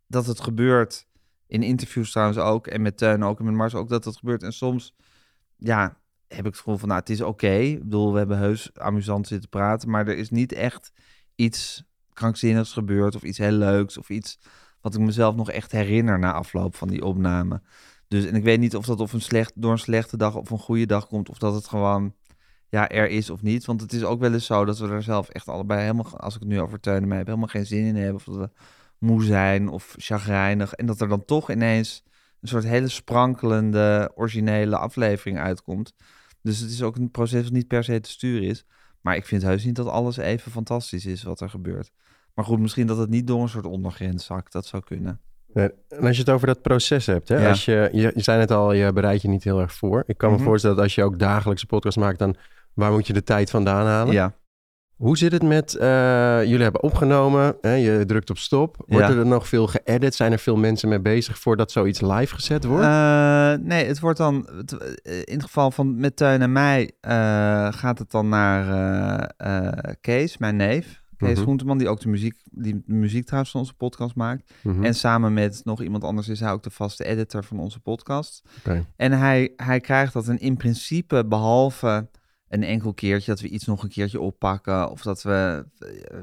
[0.06, 1.06] dat het gebeurt.
[1.46, 2.66] In interviews trouwens ook.
[2.66, 3.38] En met Teun ook.
[3.38, 4.42] En met Mars ook dat het gebeurt.
[4.42, 4.94] En soms,
[5.56, 7.54] ja, heb ik het gevoel van, nou, het is oké.
[7.56, 9.90] Ik bedoel, we hebben heus amusant zitten praten.
[9.90, 10.92] Maar er is niet echt
[11.34, 13.14] iets krankzinnigs gebeurd.
[13.14, 13.98] Of iets heel leuks.
[13.98, 14.38] Of iets
[14.80, 17.62] wat ik mezelf nog echt herinner na afloop van die opname.
[18.08, 20.50] Dus, en ik weet niet of dat of een slecht, door een slechte dag of
[20.50, 21.28] een goede dag komt.
[21.28, 22.14] Of dat het gewoon
[22.72, 23.64] ja, er is of niet.
[23.64, 26.34] Want het is ook wel eens zo dat we er zelf echt allebei helemaal, als
[26.34, 28.14] ik het nu over Teunen mee heb, helemaal geen zin in hebben.
[28.14, 28.48] Of dat we
[28.98, 30.72] moe zijn of chagrijnig.
[30.72, 32.04] En dat er dan toch ineens
[32.40, 35.94] een soort hele sprankelende, originele aflevering uitkomt.
[36.42, 38.64] Dus het is ook een proces dat niet per se te sturen is.
[39.00, 41.90] Maar ik vind heus niet dat alles even fantastisch is wat er gebeurt.
[42.34, 44.52] Maar goed, misschien dat het niet door een soort ondergrens zakt.
[44.52, 45.20] Dat zou kunnen.
[45.52, 47.42] Nee, En als je het over dat proces hebt, hè?
[47.42, 47.48] Ja.
[47.48, 50.02] Als je, je, je zei net al, je bereidt je niet heel erg voor.
[50.06, 50.38] Ik kan Mhm.
[50.38, 52.36] me voorstellen dat als je ook dagelijkse podcast maakt, dan
[52.74, 54.12] waar moet je de tijd vandaan halen?
[54.14, 54.34] Ja.
[54.96, 55.88] Hoe zit het met, eh,
[56.44, 57.72] jullie hebben opgenomen, hè?
[57.74, 58.76] je drukt op stop.
[58.86, 59.14] Wordt Ja.
[59.14, 60.14] er nog veel geëdit?
[60.14, 62.84] Zijn er veel mensen mee bezig voordat zoiets live gezet wordt?
[62.84, 66.90] Eh, nee, het wordt dan, het- eh, in het geval van met Teun en mij,
[67.70, 69.34] gaat het dan naar
[70.00, 71.00] Kees, mijn neef.
[71.16, 71.42] Kees Mhm.
[71.42, 74.52] Groenteman, die ook de muziek, die de muziek trouwens van onze podcast maakt.
[74.62, 74.84] Mhm.
[74.84, 78.42] En samen met nog iemand anders is hij ook de vaste editor van onze podcast.
[78.96, 82.08] En hij, hij krijgt dat en in principe, behalve
[82.52, 84.90] een enkel keertje dat we iets nog een keertje oppakken.
[84.90, 86.18] Of dat we eh,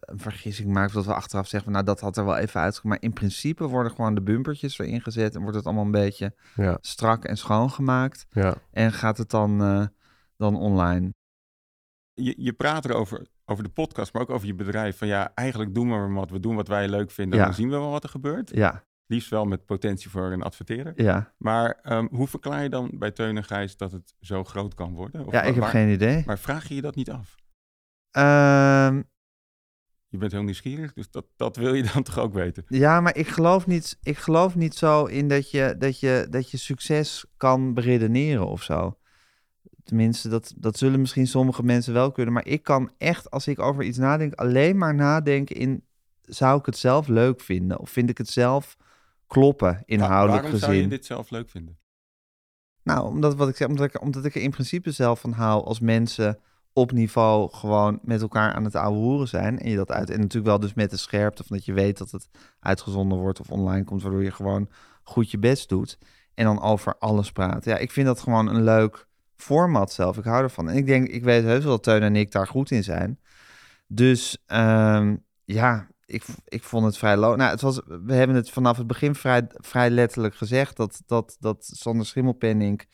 [0.00, 0.88] een vergissing maken.
[0.88, 2.98] Of dat we achteraf zeggen, nou dat had er wel even uitgekomen.
[2.98, 5.34] Maar in principe worden gewoon de bumpertjes erin gezet.
[5.34, 8.26] En wordt het allemaal een beetje Ja, strak en schoongemaakt.
[8.30, 8.54] ja.
[8.70, 9.86] En gaat het dan, eh,
[10.36, 11.12] dan online.
[12.12, 14.98] Je, je praat erover, over de podcast, maar ook over je bedrijf.
[14.98, 16.30] Van ja, eigenlijk doen we maar wat.
[16.30, 17.38] We doen wat wij leuk vinden.
[17.38, 17.44] Ja.
[17.44, 18.50] Dan zien we wel wat er gebeurt.
[18.54, 20.92] Ja, Liefst wel met potentie voor een adverteerder.
[21.02, 21.32] ja.
[21.38, 24.94] Maar ehm, hoe verklaar je dan bij Teun en Gijs dat het zo groot kan
[24.94, 25.26] worden?
[25.26, 26.22] Of ja ik heb waar- geen idee.
[26.26, 27.34] Maar vraag je je dat niet af?
[28.10, 29.02] Ehm,
[30.08, 32.64] Je bent heel nieuwsgierig, dus dat, dat wil je dan toch ook weten?
[32.68, 36.50] Ja, maar ik geloof niet, ik geloof niet zo in dat je, dat, je, dat
[36.50, 38.98] je succes kan beredeneren of zo.
[39.84, 42.32] tenminste, dat, dat zullen misschien sommige mensen wel kunnen.
[42.34, 45.84] Maar ik kan echt, als ik over iets nadenk, alleen maar nadenken in...
[46.22, 47.78] zou ik het zelf leuk vinden?
[47.80, 48.76] Of vind ik het zelf
[49.34, 50.74] kloppen, inhoudelijk Waarom gezien?
[50.74, 51.78] zou je dit zelf leuk vinden?
[52.82, 55.64] Nou, omdat, wat ik zeg, omdat, ik, omdat ik er in principe zelf van hou
[55.64, 56.38] als mensen
[56.72, 59.58] op niveau gewoon met elkaar aan het ouwe hoeren zijn.
[59.58, 60.10] En je dat uit.
[60.10, 62.28] En natuurlijk wel dus met de scherpte van dat je weet dat het
[62.60, 64.68] uitgezonden wordt of online komt, waardoor je gewoon
[65.02, 65.98] goed je best doet.
[66.34, 67.70] En dan over alles praten.
[67.70, 70.18] Ja, ik vind dat gewoon een leuk format zelf.
[70.18, 70.68] Ik hou ervan.
[70.68, 73.20] En ik denk, ik weet heus wel dat Teun en ik daar goed in zijn.
[73.86, 77.36] Dus ehm, ja, ik, ik vond het vrij low.
[77.36, 81.36] Nou, het was, we hebben het vanaf het begin vrij, vrij letterlijk gezegd dat, dat,
[81.40, 82.86] dat Sander Schimmelpenninck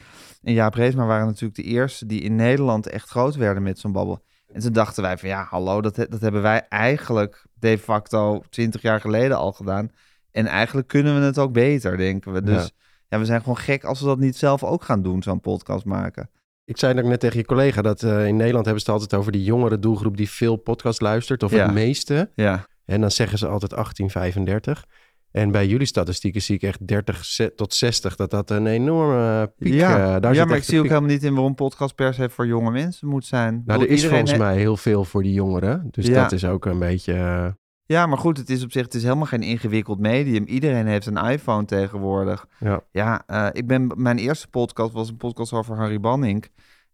[0.42, 3.92] en Jaap Reesma waren natuurlijk de eerste die in Nederland echt groot werden met zo'n
[3.92, 4.24] babbel.
[4.52, 8.82] En toen dachten wij van ja, hallo, dat, dat hebben wij eigenlijk de facto twintig
[8.82, 9.90] jaar geleden al gedaan.
[10.30, 12.42] En eigenlijk kunnen we het ook beter, denken we.
[12.42, 12.68] Dus Ja.
[13.08, 15.84] ja, we zijn gewoon gek als we dat niet zelf ook gaan doen, zo'n podcast
[15.84, 16.30] maken.
[16.64, 19.20] Ik zei ook net tegen je collega dat eh, in Nederland hebben ze het altijd
[19.20, 21.62] over die jongere doelgroep die veel podcast luistert, of Ja.
[21.64, 22.30] het meeste.
[22.34, 24.84] Ja, En dan zeggen ze altijd 1835.
[25.30, 29.52] En bij jullie statistieken zie ik echt 30 se- tot 60, dat dat een enorme
[29.58, 30.14] piek ja.
[30.14, 30.90] eh, daar ja maar ik zie ook piek.
[30.92, 33.62] helemaal niet in waarom podcast per se voor jonge mensen moet zijn.
[33.66, 35.88] Nou, er is volgens mij heel veel voor die jongeren.
[35.90, 36.22] Dus Ja.
[36.22, 37.12] dat is ook een beetje...
[37.14, 37.46] eh,
[37.86, 40.44] Ja, maar goed, het is op zich het is helemaal geen ingewikkeld medium.
[40.44, 42.46] Iedereen heeft een iPhone tegenwoordig.
[42.58, 42.80] ja.
[42.92, 46.44] Ja, eh, ik ben, mijn eerste podcast was een podcast over Harry Banning.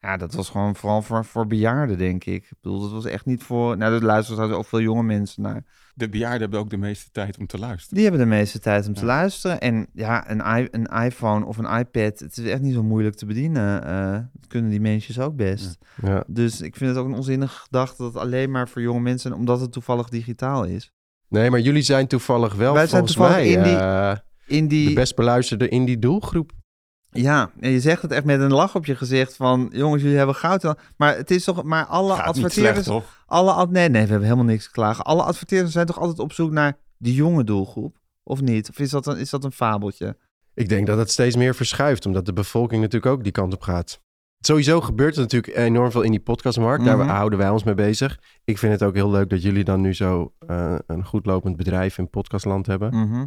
[0.07, 2.43] Ja, dat was gewoon vooral voor, voor bejaarden, denk ik.
[2.45, 3.77] Ik bedoel, dat was echt niet voor...
[3.77, 5.65] Nou, dat luisteren ook veel jonge mensen naar.
[5.95, 7.95] De bejaarden hebben ook de meeste tijd om te luisteren.
[7.95, 9.61] Die hebben de meeste tijd om te luisteren.
[9.61, 13.17] En ja, een, i- een iPhone of een iPad, het is echt niet zo moeilijk
[13.17, 13.85] te bedienen.
[13.87, 15.79] Eh, dat kunnen die mensen ook best.
[16.03, 16.25] Ja.
[16.27, 19.33] Dus ik vind het ook een onzinnige gedachte dat het alleen maar voor jonge mensen...
[19.33, 20.93] omdat het toevallig digitaal is.
[21.29, 24.17] Nee, maar jullie zijn toevallig wel Wij zijn volgens toevallig mij in die- eh,
[24.47, 24.89] In die...
[24.89, 26.53] de best beluisterde in die doelgroep.
[27.23, 29.69] Ja, en je zegt het echt met een lach op je gezicht van...
[29.73, 30.75] jongens, jullie hebben goud.
[30.97, 31.63] Maar het is toch...
[31.63, 32.85] Maar alle Gaat adverteerders...
[32.87, 33.23] slecht, toch?
[33.27, 35.05] alle ad- nee, nee, we hebben helemaal niks te klagen.
[35.05, 37.97] Alle adverteerders zijn toch altijd op zoek naar die jonge doelgroep?
[38.23, 38.69] Of niet?
[38.71, 40.17] Of is dat een, is dat een fabeltje?
[40.55, 43.63] Ik denk dat het steeds meer verschuift, omdat de bevolking natuurlijk ook die kant op
[43.63, 44.01] gaat.
[44.39, 46.85] Sowieso gebeurt er natuurlijk enorm veel in die podcastmarkt.
[46.85, 47.09] Daar Mhm.
[47.09, 48.21] houden wij ons mee bezig.
[48.45, 51.57] Ik vind het ook heel leuk dat jullie dan nu zo eh, een goed lopend
[51.57, 52.95] bedrijf in podcastland hebben.
[52.95, 53.25] Mhm.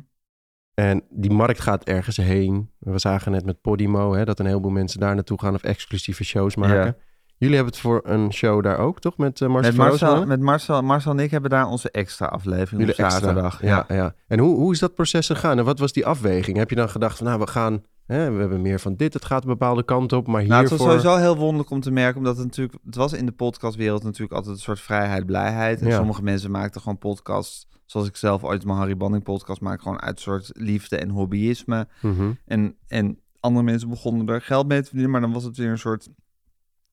[0.80, 2.70] En die markt gaat ergens heen.
[2.78, 6.24] We zagen net met Podimo hè, dat een heleboel mensen daar naartoe gaan of exclusieve
[6.24, 6.86] shows maken.
[6.86, 6.96] Ja.
[7.38, 9.18] Jullie hebben het voor een show daar ook, toch?
[9.18, 12.80] Met uh, Marcel Met Marcel, met Marcel, Marcel en ik hebben daar onze extra aflevering
[12.80, 13.62] Jullie op zaterdag.
[13.62, 14.16] Ja, ja.
[14.28, 15.58] En hoe, hoe is dat proces gegaan?
[15.58, 16.58] En wat was die afweging?
[16.58, 17.84] Heb je dan gedacht van, nou, we gaan...
[18.10, 20.70] Hè, we hebben meer van dit, het gaat een bepaalde kant op, maar Nou, het
[20.70, 20.88] hiervoor...
[20.88, 24.04] was sowieso heel wonderlijk om te merken, omdat het natuurlijk, het was in de podcastwereld
[24.04, 25.82] natuurlijk altijd een soort vrijheid, blijheid.
[25.82, 25.96] En Ja.
[25.96, 30.02] sommige mensen maakten gewoon podcasts, zoals ik zelf ooit mijn Harry Banning podcast maak, gewoon
[30.02, 31.88] uit soort liefde en hobbyisme.
[32.02, 32.32] Mhm.
[32.46, 35.70] En, en andere mensen begonnen er geld mee te verdienen, maar dan was het weer
[35.70, 36.10] een soort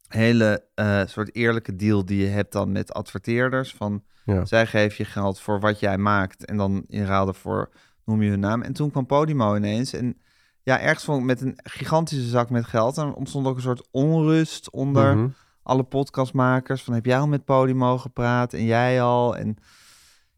[0.08, 3.74] hele eh, soort eerlijke deal die je hebt dan met adverteerders.
[3.74, 4.44] Van Ja.
[4.44, 7.70] zij geven je geld voor wat jij maakt en dan in ruil daarvoor
[8.04, 8.62] noem je hun naam.
[8.62, 10.16] En toen kwam Podimo ineens en
[10.66, 12.98] ja, ergens vond ik met een gigantische zak met geld.
[12.98, 15.28] En er ontstond ook een soort onrust onder Mhm.
[15.62, 16.82] alle podcastmakers.
[16.82, 19.36] Van heb jij al met Podimo gepraat en jij al?
[19.36, 19.56] En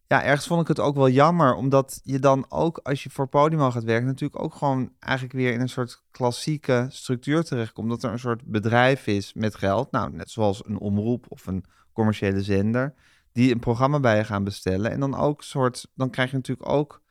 [0.06, 3.26] ja, ergens vond ik het ook wel jammer, omdat je dan ook als je voor
[3.26, 7.88] Podimo gaat werken, natuurlijk ook gewoon eigenlijk weer in een soort klassieke structuur terechtkomt.
[7.88, 11.64] Dat er een soort bedrijf is met geld, nou net zoals een omroep of een
[11.92, 12.94] commerciële zender,
[13.32, 14.90] die een programma bij je gaan bestellen.
[14.90, 17.02] En dan ook soort, dan krijg je natuurlijk ook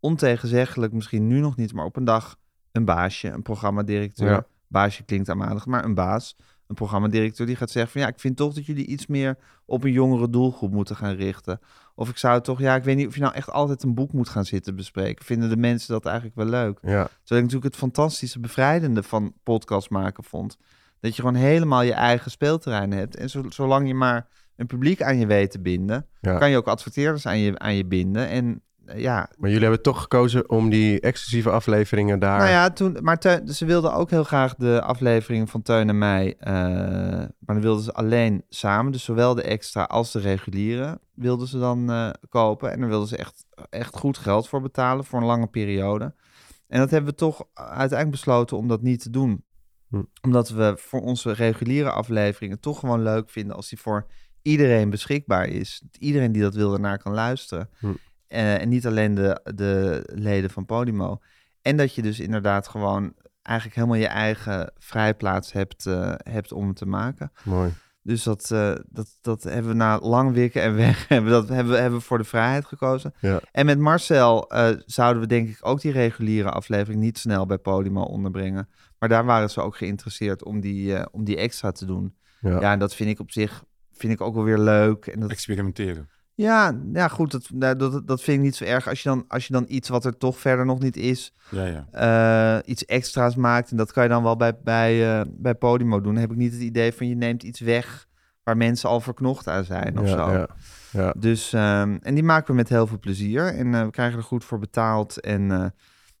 [0.00, 2.36] ontegenzeggelijk, misschien nu nog niet, maar op een dag
[2.72, 4.30] een baasje, een programmadirecteur.
[4.30, 4.46] Ja.
[4.66, 8.36] Baasje klinkt aanmatig, maar een baas, een programmadirecteur die gaat zeggen van ja, ik vind
[8.36, 11.60] toch dat jullie iets meer op een jongere doelgroep moeten gaan richten.
[11.94, 14.12] Of ik zou toch, ja, ik weet niet of je nou echt altijd een boek
[14.12, 15.24] moet gaan zitten bespreken.
[15.24, 16.78] Vinden de mensen dat eigenlijk wel leuk?
[16.82, 20.56] Ja, Terwijl ik natuurlijk het fantastische bevrijdende van podcast maken vond.
[21.00, 23.16] Dat je gewoon helemaal je eigen speelterrein hebt.
[23.16, 24.26] En zo, zolang je maar
[24.56, 26.38] een publiek aan je weet te binden, Ja.
[26.38, 28.28] kan je ook adverteerders aan je, aan je binden.
[28.28, 28.62] En
[28.96, 32.38] ja, maar jullie hebben toch gekozen om die exclusieve afleveringen daar...
[32.38, 35.98] nou ja, toen, maar Teun- ze wilden ook heel graag de aflevering van Teun en
[35.98, 36.36] mij.
[36.38, 36.52] eh,
[37.38, 38.92] maar dan wilden ze alleen samen.
[38.92, 42.72] Dus zowel de extra als de reguliere wilden ze dan eh, kopen.
[42.72, 46.14] En daar wilden ze echt, echt goed geld voor betalen voor een lange periode.
[46.68, 49.44] En dat hebben we toch uiteindelijk besloten om dat niet te doen.
[49.88, 50.02] Hm.
[50.20, 54.06] Omdat we voor onze reguliere afleveringen toch gewoon leuk vinden als die voor
[54.42, 55.82] iedereen beschikbaar is.
[55.98, 57.68] Iedereen die dat wil ernaar kan luisteren.
[57.78, 57.86] Hm.
[58.28, 61.18] Eh, en niet alleen de, de leden van Podimo.
[61.62, 63.12] En dat je dus inderdaad gewoon
[63.42, 67.32] eigenlijk helemaal je eigen vrijplaats hebt, eh, hebt om te maken.
[67.44, 67.72] Mooi.
[68.02, 71.48] Dus dat, eh, dat, dat hebben we na lang wikken en weg, hebben, we dat,
[71.48, 73.14] hebben, we- hebben we voor de vrijheid gekozen.
[73.20, 73.40] Ja.
[73.52, 77.58] En met Marcel eh, zouden we denk ik ook die reguliere aflevering niet snel bij
[77.58, 78.68] Podimo onderbrengen.
[78.98, 82.14] Maar daar waren ze ook geïnteresseerd om die, eh, om die extra te doen.
[82.40, 82.60] Ja.
[82.60, 85.06] Ja, en dat vind ik op zich vind ik ook wel weer leuk.
[85.06, 86.08] En dat, Experimenteren.
[86.38, 88.88] Ja, ja, goed, dat, nou, dat, dat vind ik niet zo erg.
[88.88, 91.64] Als je, dan, als je dan iets wat er toch verder nog niet is, Ja,
[91.64, 91.86] ja.
[92.56, 93.70] eh, iets extra's maakt.
[93.70, 96.12] En dat kan je dan wel bij, bij, eh, bij Podimo doen.
[96.12, 98.06] Dan heb ik niet het idee van je neemt iets weg
[98.42, 100.32] waar mensen al verknocht aan zijn of ja, zo.
[100.32, 100.48] ja,
[100.90, 101.14] ja.
[101.18, 103.54] Dus, ehm, en die maken we met heel veel plezier.
[103.54, 105.20] En eh, we krijgen er goed voor betaald.
[105.20, 105.72] En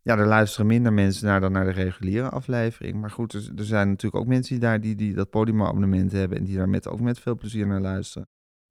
[0.02, 3.00] ja, er luisteren minder mensen naar dan naar de reguliere aflevering.
[3.00, 6.38] Maar goed, er, er zijn natuurlijk ook mensen die daar die, die dat Podimo-abonnement hebben.
[6.38, 8.28] En die daar met, ook met veel plezier naar luisteren.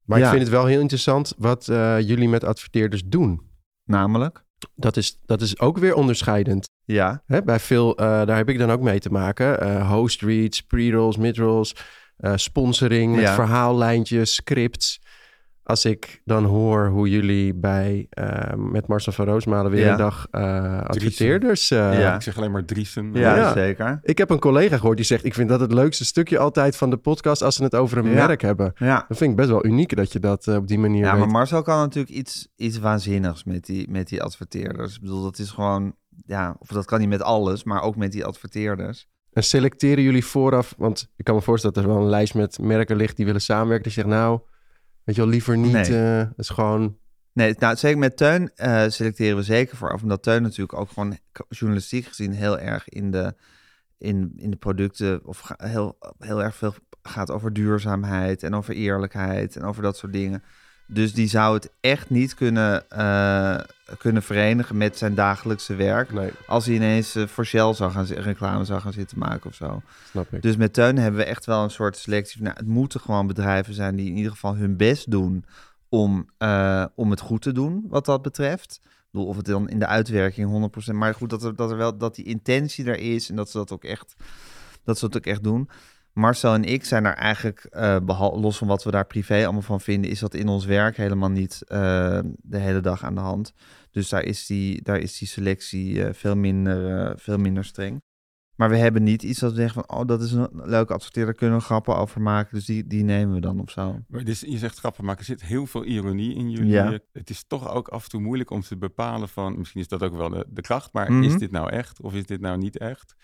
[0.08, 0.24] Maar Ja.
[0.24, 3.40] ik vind het wel heel interessant wat eh, jullie met adverteerders doen.
[3.84, 4.44] Namelijk,
[4.74, 6.68] Dat is, dat is ook weer onderscheidend.
[6.84, 9.60] ja, Hè, bij veel, eh, daar heb ik dan ook mee te maken.
[9.60, 11.74] Eh, host reads, pre-rolls, mid-rolls,
[12.34, 13.34] sponsoring met Ja.
[13.34, 15.00] verhaallijntjes, scripts.
[15.68, 19.90] Als ik dan hoor hoe jullie bij eh, met Marcel van Roosmalen weer Ja.
[19.92, 21.70] een dag eh, adverteerders.
[21.70, 22.14] eh, Ja.
[22.14, 23.10] Ik zeg alleen maar Driesen.
[23.12, 23.52] ja, Ja.
[23.52, 23.98] zeker.
[24.02, 26.90] Ik heb een collega gehoord die zegt: Ik vind dat het leukste stukje altijd van
[26.90, 28.26] de podcast als ze het over een Ja.
[28.26, 28.72] merk hebben.
[28.76, 29.04] Ja.
[29.08, 31.20] Dat vind ik best wel uniek dat je dat op die manier Ja, weet.
[31.20, 34.94] maar Marcel kan natuurlijk iets, iets waanzinnigs met die, met die adverteerders.
[34.94, 35.94] Ik bedoel, dat is gewoon,
[36.26, 39.08] ja, of dat kan niet met alles, maar ook met die adverteerders.
[39.32, 40.74] En selecteren jullie vooraf?
[40.78, 43.40] Want ik kan me voorstellen dat er wel een lijst met merken ligt die willen
[43.40, 43.88] samenwerken.
[43.88, 44.40] Je zegt, nou,
[45.08, 45.72] weet je wel, liever niet.
[45.72, 45.84] Nee.
[45.84, 46.96] eh, het is gewoon.
[47.32, 50.02] Nee, nou, zeker met Teun eh, selecteren we zeker voor af.
[50.02, 51.18] Omdat Teun natuurlijk ook gewoon
[51.48, 53.34] journalistiek gezien heel erg in de,
[53.98, 55.24] in, in de producten...
[55.24, 60.12] of heel, heel erg veel gaat over duurzaamheid en over eerlijkheid en over dat soort
[60.12, 60.42] dingen.
[60.86, 63.58] Dus die zou het echt niet kunnen, eh,
[63.98, 66.12] kunnen verenigen met zijn dagelijkse werk...
[66.12, 69.54] Nee, als hij ineens eh, voor Shell zou gaan, reclame zou gaan zitten maken of
[69.54, 69.82] zo.
[70.10, 70.42] snap ik.
[70.42, 72.42] Dus met Teun hebben we echt wel een soort selectie.
[72.42, 75.44] Nou, het moeten gewoon bedrijven zijn die in ieder geval hun best doen
[75.88, 78.80] om, eh, om het goed te doen, wat dat betreft.
[78.82, 80.96] Ik bedoel, of het dan in de uitwerking 100%.
[80.96, 83.58] Maar goed, dat er, dat er wel dat die intentie er is en dat ze
[83.58, 84.14] dat ook echt,
[84.84, 85.68] dat ze dat ook echt doen.
[86.18, 87.66] Marcel en ik zijn daar eigenlijk,
[88.04, 90.96] behal- los van wat we daar privé allemaal van vinden, is dat in ons werk
[90.96, 93.52] helemaal niet eh, de hele dag aan de hand.
[93.90, 98.02] Dus daar is die, daar is die selectie eh, veel, minder, veel minder streng.
[98.56, 101.30] Maar we hebben niet iets dat we zeggen van, oh, dat is een leuke adverteerder,
[101.32, 102.54] daar kunnen we grappen over maken.
[102.56, 103.98] Dus die, die nemen we dan of zo.
[104.08, 106.70] Maar dus, je zegt grappen maken, er zit heel veel ironie in jullie.
[106.70, 106.98] Ja.
[107.12, 110.02] Het is toch ook af en toe moeilijk om te bepalen van, misschien is dat
[110.02, 111.22] ook wel de, de kracht, maar Mhm.
[111.22, 113.14] is dit nou echt of is dit nou niet echt?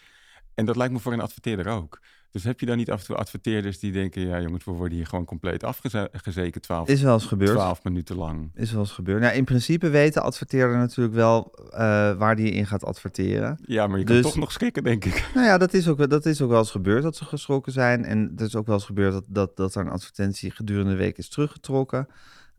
[0.55, 2.01] En dat lijkt me voor een adverteerder ook.
[2.35, 4.97] Dus heb je dan niet af en toe adverteerders die denken, ja jongens, we worden
[4.97, 7.51] hier gewoon compleet afgezeken 12, Is wel eens gebeurd.
[7.51, 8.51] 12 minuten lang.
[8.55, 9.21] Is wel eens gebeurd.
[9.21, 11.79] Nou, in principe weet de adverteerder natuurlijk wel eh,
[12.13, 13.59] waar die in gaat adverteren.
[13.67, 15.31] Ja, maar je kan Dus- toch nog schrikken, denk ik.
[15.35, 17.73] Nou ja, dat is, ook, wel- dat is ook wel eens gebeurd dat ze geschrokken
[17.73, 18.05] zijn.
[18.05, 20.97] En het is ook wel eens gebeurd dat, dat, dat er een advertentie gedurende de
[20.97, 22.09] week is teruggetrokken.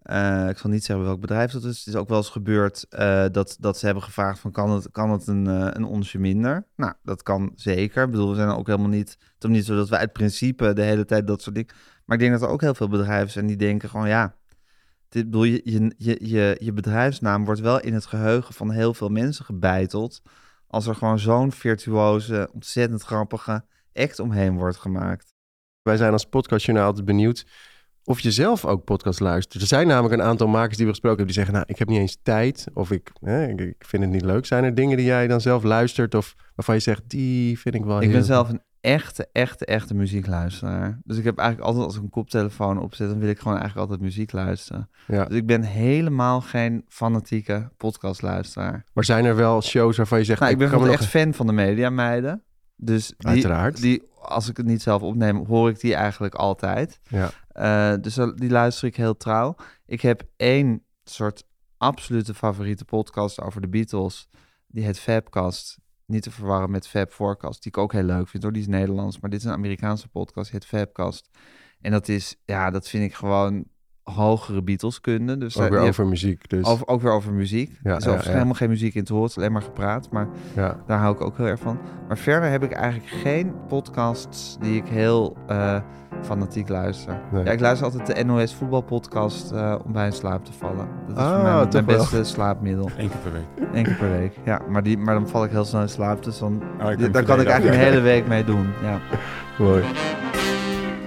[0.06, 1.78] Eh, ik zal niet zeggen welk bedrijf dat is.
[1.78, 4.92] Het is ook wel eens gebeurd eh, dat, dat ze hebben gevraagd van kan het,
[4.92, 6.68] kan het een, eh, een onsje minder?
[6.76, 8.04] Nou, dat kan zeker.
[8.04, 9.10] Ik bedoel, we zijn ook helemaal niet...
[9.10, 11.74] Het is niet zo dat we uit principe de hele tijd dat soort dingen...
[12.06, 14.36] Maar ik denk dat er ook heel veel bedrijven zijn die denken gewoon ja...
[15.10, 15.62] Dit, bedoel, je,
[15.98, 20.22] je, je, je, bedrijfsnaam wordt wel in het geheugen van heel veel mensen gebeiteld...
[20.68, 25.34] als er gewoon zo'n virtuoze, ontzettend grappige act omheen wordt gemaakt.
[25.82, 27.46] Wij zijn als podcastjournaal altijd benieuwd
[28.06, 29.62] of je zelf ook podcast luistert.
[29.62, 31.88] Er zijn namelijk een aantal makers die we gesproken hebben die zeggen, nou, ik heb
[31.88, 34.46] niet eens tijd of ik, hè, ik, ik vind het niet leuk.
[34.46, 37.84] Zijn er dingen die jij dan zelf luistert of waarvan je zegt, die vind ik
[37.84, 38.12] wel Ik heel...
[38.12, 41.00] ben zelf een echte, echte, echte muziekluisteraar.
[41.04, 43.90] Dus ik heb eigenlijk altijd als ik een koptelefoon opzet, dan wil ik gewoon eigenlijk
[43.90, 44.90] altijd muziek luisteren.
[45.08, 45.26] Ja.
[45.26, 48.84] Dus ik ben helemaal geen fanatieke podcastluisteraar.
[48.94, 51.48] Maar zijn er wel shows waarvan je zegt, Nou, ik ben nog echt fan van
[51.48, 52.44] de mediameiden.
[52.76, 53.82] Dus die, Uiteraard.
[53.82, 57.00] die, als ik het niet zelf opneem, hoor ik die eigenlijk altijd.
[57.08, 57.30] Ja.
[57.56, 59.56] Eh, dus die luister ik heel trouw.
[59.86, 61.44] Ik heb één soort
[61.78, 64.30] absolute favoriete podcast over de Beatles.
[64.68, 65.78] Die heet Fabcast.
[66.06, 68.52] Niet te verwarren met Fab Forecast, die ik ook heel leuk vind hoor.
[68.52, 71.30] Die is Nederlands, maar dit is een Amerikaanse podcast, die heet Fabcast.
[71.82, 73.66] En dat is, ja, dat vind ik gewoon
[74.04, 75.38] hogere Beatleskunde.
[75.38, 76.50] Dus ook daar- weer over muziek.
[76.50, 77.70] Dus over, ook weer over muziek.
[77.70, 78.32] Ja, er is ja, overigens ja.
[78.32, 80.12] helemaal geen muziek in te horen, het is alleen maar gepraat.
[80.12, 80.84] Maar ja.
[80.88, 81.80] daar hou ik ook heel erg van.
[82.08, 85.82] Maar verder heb ik eigenlijk geen podcasts die ik heel eh,
[86.22, 87.20] fanatiek luister.
[87.32, 87.44] Nee.
[87.44, 90.88] Ja, ik luister altijd de NOS voetbalpodcast eh, om bij in slaap te vallen.
[91.08, 92.90] Dat is Ah, voor mij mijn beste slaapmiddel.
[92.98, 93.68] Eén keer per week.
[93.74, 94.34] Eén keer per week.
[94.44, 96.24] Ja, maar, die, maar dan val ik heel snel in slaap.
[96.24, 98.74] Dus dan, Oh, hem daar kan ik eigenlijk een hele week mee doen.
[98.84, 99.00] Ja.
[99.66, 99.84] Mooi.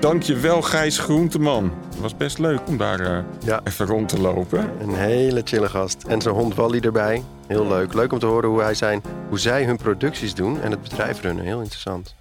[0.01, 1.73] Dankjewel Gijs Groenteman.
[1.91, 3.61] Het was best leuk om daar eh, Ja.
[3.65, 4.71] even rond te lopen.
[4.81, 6.05] Een hele chille gast.
[6.09, 7.23] En zijn hond Wally erbij.
[7.47, 7.95] Heel leuk.
[7.95, 11.23] Leuk om te horen hoe, hij zijn, hoe zij hun producties doen en het bedrijf
[11.23, 11.45] runnen.
[11.45, 12.15] Heel interessant.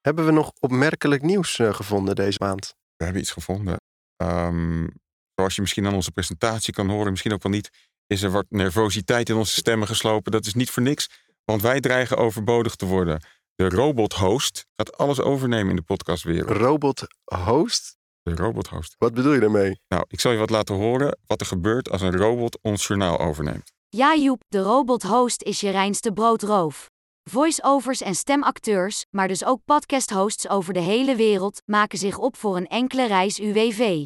[0.00, 2.74] Hebben we nog opmerkelijk nieuws eh, gevonden deze maand?
[2.96, 3.76] We hebben iets gevonden.
[4.16, 4.86] Ehm,
[5.34, 7.70] zoals je misschien aan onze presentatie kan horen, misschien ook wel niet,
[8.06, 10.32] is er wat nervositeit in onze stemmen geslopen.
[10.32, 13.22] Dat is niet voor niks, Want wij dreigen overbodig te worden.
[13.54, 16.50] De robot-host gaat alles overnemen in de podcastwereld.
[16.50, 17.96] Robot host?
[18.22, 18.94] De robot-host.
[18.98, 19.80] Wat bedoel je daarmee?
[19.88, 23.18] Nou, ik zal je wat laten horen wat er gebeurt als een robot ons journaal
[23.18, 23.72] overneemt.
[23.88, 26.90] Ja Joep, de robot-host is je reinste broodroof.
[27.30, 32.56] Voice-overs en stemacteurs, maar dus ook podcast-hosts over de hele wereld, maken zich op voor
[32.56, 34.02] een enkele reis UWV.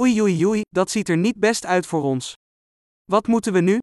[0.00, 2.32] Oei oei oei, dat ziet er niet best uit voor ons.
[3.04, 3.78] Wat moeten we nu?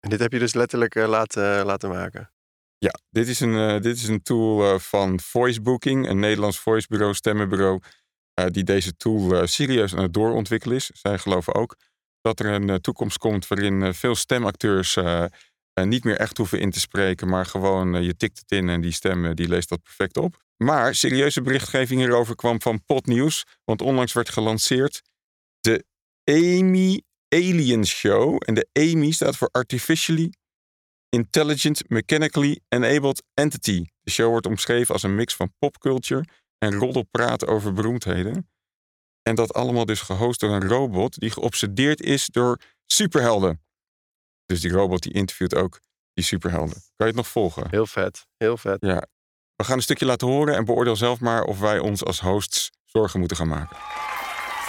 [0.00, 2.32] En dit heb je dus letterlijk eh, laten, laten maken.
[2.78, 7.14] Ja, dit is een, eh, dit is een tool eh, van Voicebooking, een Nederlands voicebureau,
[7.14, 7.80] stemmenbureau,
[8.40, 10.86] eh, die deze tool eh, serieus aan het doorontwikkelen is.
[10.86, 11.76] Zij geloven ook
[12.20, 14.98] dat er een toekomst komt waarin eh, veel stemacteurs
[15.74, 18.80] niet meer echt hoeven in te spreken, maar gewoon eh, je tikt het in en
[18.80, 20.42] die stem eh, die leest dat perfect op.
[20.56, 25.02] Maar serieuze berichtgeving hierover kwam van Potnieuws, want onlangs werd gelanceerd
[25.60, 25.84] de
[26.24, 28.42] Amy Alien Show.
[28.46, 30.32] En de Amy staat voor Artificially
[31.08, 33.84] Intelligent Mechanically Enabled Entity.
[34.00, 36.24] De show wordt omschreven als een mix van popculture
[36.58, 38.50] en roddelpraat over beroemdheden.
[39.22, 43.62] En dat allemaal dus gehost door een robot die geobsedeerd is door superhelden.
[44.50, 45.80] Dus die robot die interviewt ook
[46.14, 46.74] die superhelden.
[46.74, 47.66] Kan je het nog volgen?
[47.70, 48.76] Heel vet, heel vet.
[48.80, 49.06] Ja.
[49.56, 52.70] We gaan een stukje laten horen en beoordeel zelf maar of wij ons als hosts
[52.84, 53.76] zorgen moeten gaan maken.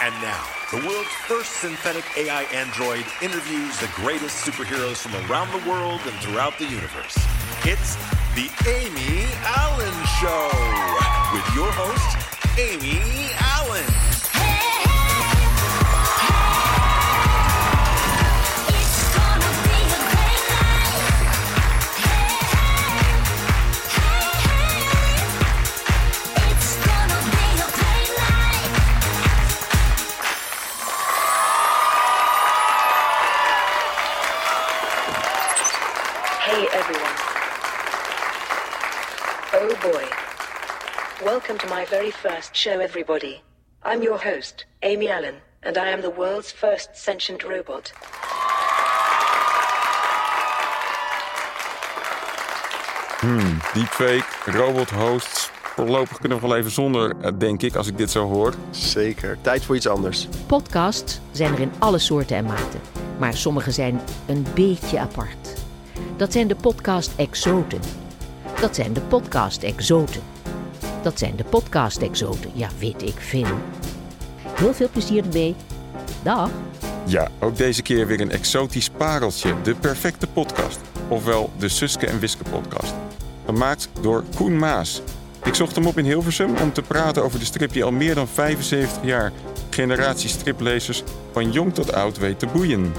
[0.00, 5.62] And now, the world's first synthetic AI android interviews the greatest superheroes from around the
[5.66, 7.18] world and throughout the universe.
[7.72, 7.90] It's
[8.34, 9.26] the Amy
[9.60, 10.46] Allen Show
[11.34, 12.16] with your host,
[12.58, 13.00] Amy
[13.54, 14.11] Allen.
[41.24, 43.42] Welcome to my very first show, everybody.
[43.84, 47.92] I'm your host, Amy Allen, and I am the world's first sentient robot.
[53.20, 55.50] Hmm, deepfake, robot hosts.
[55.62, 58.54] Voorlopig kunnen we wel even zonder, eh, denk ik, als ik dit zo hoor.
[58.70, 59.38] Zeker.
[59.40, 60.28] Tijd voor iets anders.
[60.46, 62.80] Podcasts zijn er in alle soorten en maten,
[63.18, 65.54] maar sommige zijn een beetje apart.
[66.16, 67.80] Dat zijn de podcast-exoten.
[68.60, 70.22] Dat zijn de podcast-exoten.
[71.02, 72.50] Dat zijn de podcast-exoten.
[72.54, 73.58] Ja, weet ik veel.
[74.46, 75.54] Heel veel plezier ermee.
[76.22, 76.50] Dag.
[77.06, 79.54] Ja, ook deze keer weer een exotisch pareltje.
[79.62, 80.80] De perfecte podcast.
[81.08, 82.94] Ofwel de Suske en Wiske podcast.
[83.46, 85.02] Gemaakt door Koen Maas.
[85.44, 88.14] Ik zocht hem op in Hilversum om te praten over de strip die al meer
[88.14, 89.32] dan 75 jaar
[89.70, 92.92] generatie striplezers van jong tot oud weet te boeien.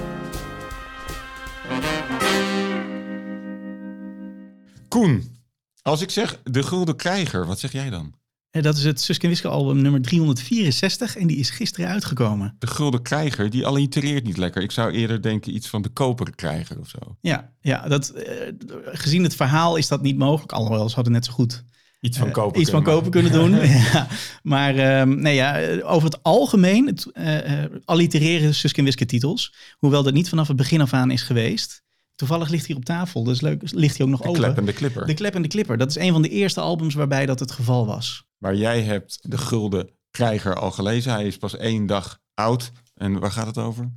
[4.88, 5.43] Koen,
[5.84, 8.14] als ik zeg de Gulden Krijger, wat zeg jij dan?
[8.52, 12.56] En dat is het Suske en Wiske album nummer 364 en die is gisteren uitgekomen.
[12.60, 14.62] De Gulden Krijger, die allitereert niet lekker.
[14.62, 17.18] Ik zou eerder denken iets van de Koperen Krijger of zo.
[17.22, 18.52] Ja, ja dat, eh,
[18.86, 20.52] gezien het verhaal is dat niet mogelijk.
[20.52, 21.64] Alhoewel, ze hadden net zo goed
[22.04, 22.62] Iets van eh, kopen.
[22.62, 23.68] iets van kunnen kopen kunnen doen.
[23.94, 24.08] ja.
[24.42, 29.06] Maar ehm, nee, ja, eh, over het algemeen het, eh, eh, allitereren Suske en Wiske
[29.06, 29.54] titels.
[29.78, 31.83] Hoewel dat niet vanaf het begin af aan is geweest.
[32.16, 34.66] Toevallig ligt hier op tafel, dus leuk, ligt hij ook nog De open.
[34.66, 35.06] de klipper.
[35.06, 35.78] De Klep en de Klipper.
[35.78, 38.24] Dat is een van de eerste albums waarbij dat het geval was.
[38.38, 41.12] Maar jij hebt de Gulden Krijger al gelezen.
[41.12, 42.72] Hij is pas één dag oud.
[42.94, 43.92] En waar gaat het over?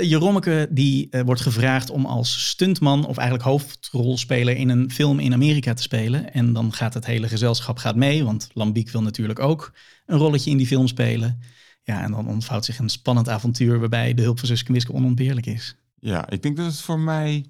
[0.00, 5.32] Jerommeke die eh, wordt gevraagd om als stuntman of eigenlijk hoofdrolspeler in een film in
[5.32, 6.32] Amerika te spelen.
[6.32, 9.72] En dan gaat het hele gezelschap gaat mee, want Lambiek wil natuurlijk ook
[10.06, 11.40] een rolletje in die film spelen.
[11.82, 15.46] Ja, en dan ontvouwt zich een spannend avontuur waarbij de hulp van Suske Wiske onontbeerlijk
[15.46, 15.76] is.
[16.04, 17.46] Ja, ik denk dat het voor mij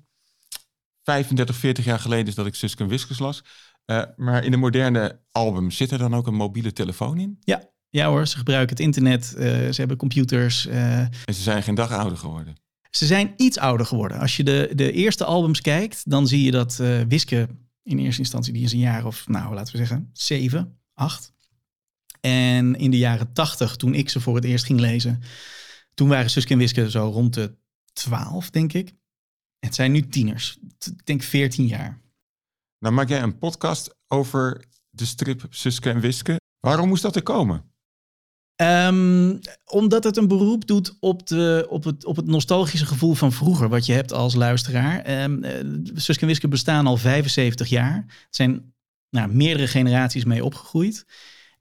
[1.02, 3.44] 35, 40 jaar geleden is dat ik Suske en Wiskes las.
[3.84, 7.36] Eh, maar in de moderne album zit er dan ook een mobiele telefoon in?
[7.40, 10.66] Ja, ja hoor, ze gebruiken het internet, eh, ze hebben computers.
[10.66, 12.54] eh, En ze zijn geen dag ouder geworden.
[12.90, 14.18] Ze zijn iets ouder geworden.
[14.18, 17.48] Als je de, de eerste albums kijkt, dan zie je dat eh Wiske
[17.82, 21.32] in eerste instantie, die is een jaar of, nou laten we zeggen, zeven, acht.
[22.20, 25.22] En in de jaren tachtig, toen ik ze voor het eerst ging lezen,
[25.94, 27.60] toen waren Suske en Wiske zo rond de
[27.92, 28.92] twaalf, denk ik.
[29.58, 32.00] Het zijn nu tieners, ik denk veertien jaar.
[32.78, 36.40] Nou maak jij een podcast over de strip Suske en Wiske.
[36.60, 37.72] Waarom moest dat er komen?
[38.56, 43.32] Ehm, omdat het een beroep doet op, de, op, het, op het nostalgische gevoel van
[43.32, 45.00] vroeger, wat je hebt als luisteraar.
[45.00, 45.24] Eh,
[45.94, 47.96] Suske en Wiske bestaan al 75 jaar.
[47.96, 48.74] Er zijn
[49.10, 51.06] nou, meerdere generaties mee opgegroeid.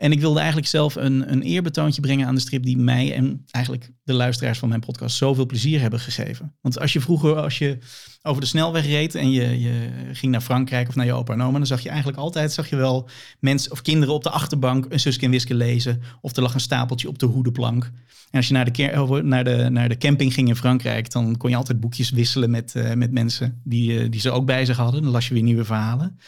[0.02, 3.46] En ik wilde eigenlijk zelf een, een eerbetoontje brengen aan de strip die mij en
[3.52, 6.56] eigenlijk de luisteraars van mijn podcast zoveel plezier hebben gegeven.
[6.62, 7.78] Want als je vroeger, als je
[8.22, 11.42] over de snelweg reed en je, je ging naar Frankrijk of naar je opa en
[11.42, 14.86] oma, dan zag je eigenlijk altijd, zag je wel mensen of kinderen op de achterbank
[14.90, 16.02] een Suske en Wiske lezen.
[16.22, 17.84] Of er lag een stapeltje op de hoedenplank.
[18.30, 21.50] En als je naar de, naar de, naar de camping ging in Frankrijk, dan kon
[21.50, 24.78] je altijd boekjes wisselen met, eh, met mensen die, eh, die ze ook bij zich
[24.78, 25.02] hadden.
[25.02, 26.20] Dan las je weer nieuwe verhalen.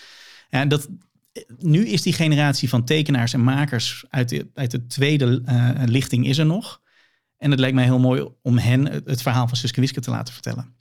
[0.49, 0.89] En dat,
[1.57, 6.27] nu is die generatie van tekenaars en makers uit de, uit de tweede eh, lichting
[6.27, 6.81] is er nog.
[7.37, 10.11] En het lijkt mij heel mooi om hen het, het verhaal van Suske Wiske te
[10.11, 10.75] laten vertellen.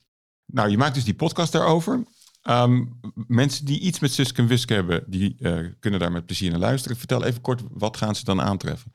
[0.47, 2.05] Nou, je maakt dus die podcast daarover.
[2.43, 2.85] Ehm,
[3.27, 6.61] mensen die iets met Suske en Wiske hebben, die eh, kunnen daar met plezier naar
[6.61, 6.97] luisteren.
[6.97, 8.93] Vertel even kort, wat gaan ze dan aantreffen?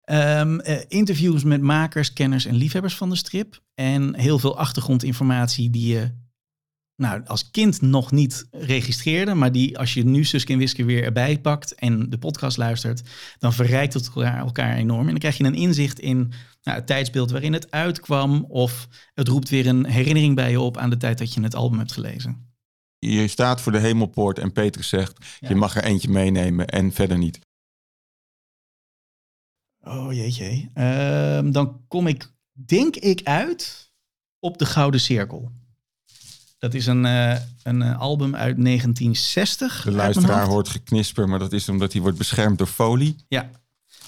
[0.00, 3.62] Ehm, eh, interviews met makers, kenners en liefhebbers van de strip.
[3.74, 6.10] En heel veel achtergrondinformatie die je
[6.98, 9.34] nou, als kind nog niet registreerde.
[9.34, 13.02] Maar die als je nu Suske en Wiske weer erbij pakt en de podcast luistert.
[13.38, 15.00] Dan verrijkt het elkaar, enorm.
[15.04, 16.32] En dan krijg je een inzicht in
[16.62, 18.44] nou, het tijdsbeeld waarin het uitkwam.
[18.48, 21.54] Of het roept weer een herinnering bij je op aan de tijd dat je het
[21.54, 22.46] album hebt gelezen.
[22.98, 25.48] Je staat voor de hemelpoort en Petrus zegt, Ja.
[25.48, 27.38] je mag er eentje meenemen en verder niet.
[29.80, 30.70] Oh jeetje.
[30.74, 33.92] Ehm, dan kom ik, denk ik, uit
[34.38, 35.52] op de Gouden Cirkel.
[36.58, 39.82] Dat is een, eh, een eh, album uit 1960.
[39.84, 43.16] De luisteraar hoort geknisper, maar dat is omdat hij wordt beschermd door folie.
[43.28, 43.50] Ja,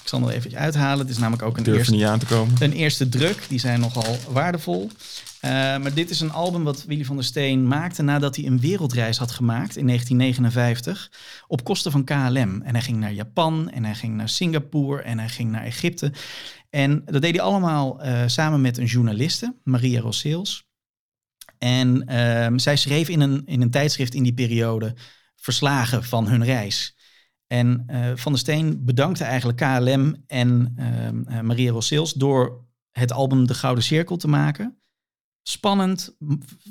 [0.01, 0.99] ik zal hem er even uithalen.
[0.99, 2.55] Het is namelijk ook een Durf er eerste, niet aan te komen.
[2.59, 3.45] een eerste druk.
[3.47, 4.89] Die zijn nogal waardevol.
[5.39, 8.59] Eh, maar dit is een album wat Willy van der Steen maakte nadat hij een
[8.59, 11.11] wereldreis had gemaakt in 1959
[11.47, 12.61] op kosten van KLM.
[12.61, 16.13] En hij ging naar Japan en hij ging naar Singapore en hij ging naar Egypte.
[16.69, 20.69] En dat deed hij allemaal samen met een journaliste, Maria Rosseels.
[21.63, 24.95] En ehm, zij schreef in een, in een tijdschrift in die periode
[25.35, 26.95] verslagen van hun reis.
[27.47, 33.11] En eh, Van der Steen bedankte eigenlijk KLM en ehm, eh, Maria Rosseels door het
[33.11, 34.81] album De Gouden Cirkel te maken.
[35.41, 36.15] Spannend,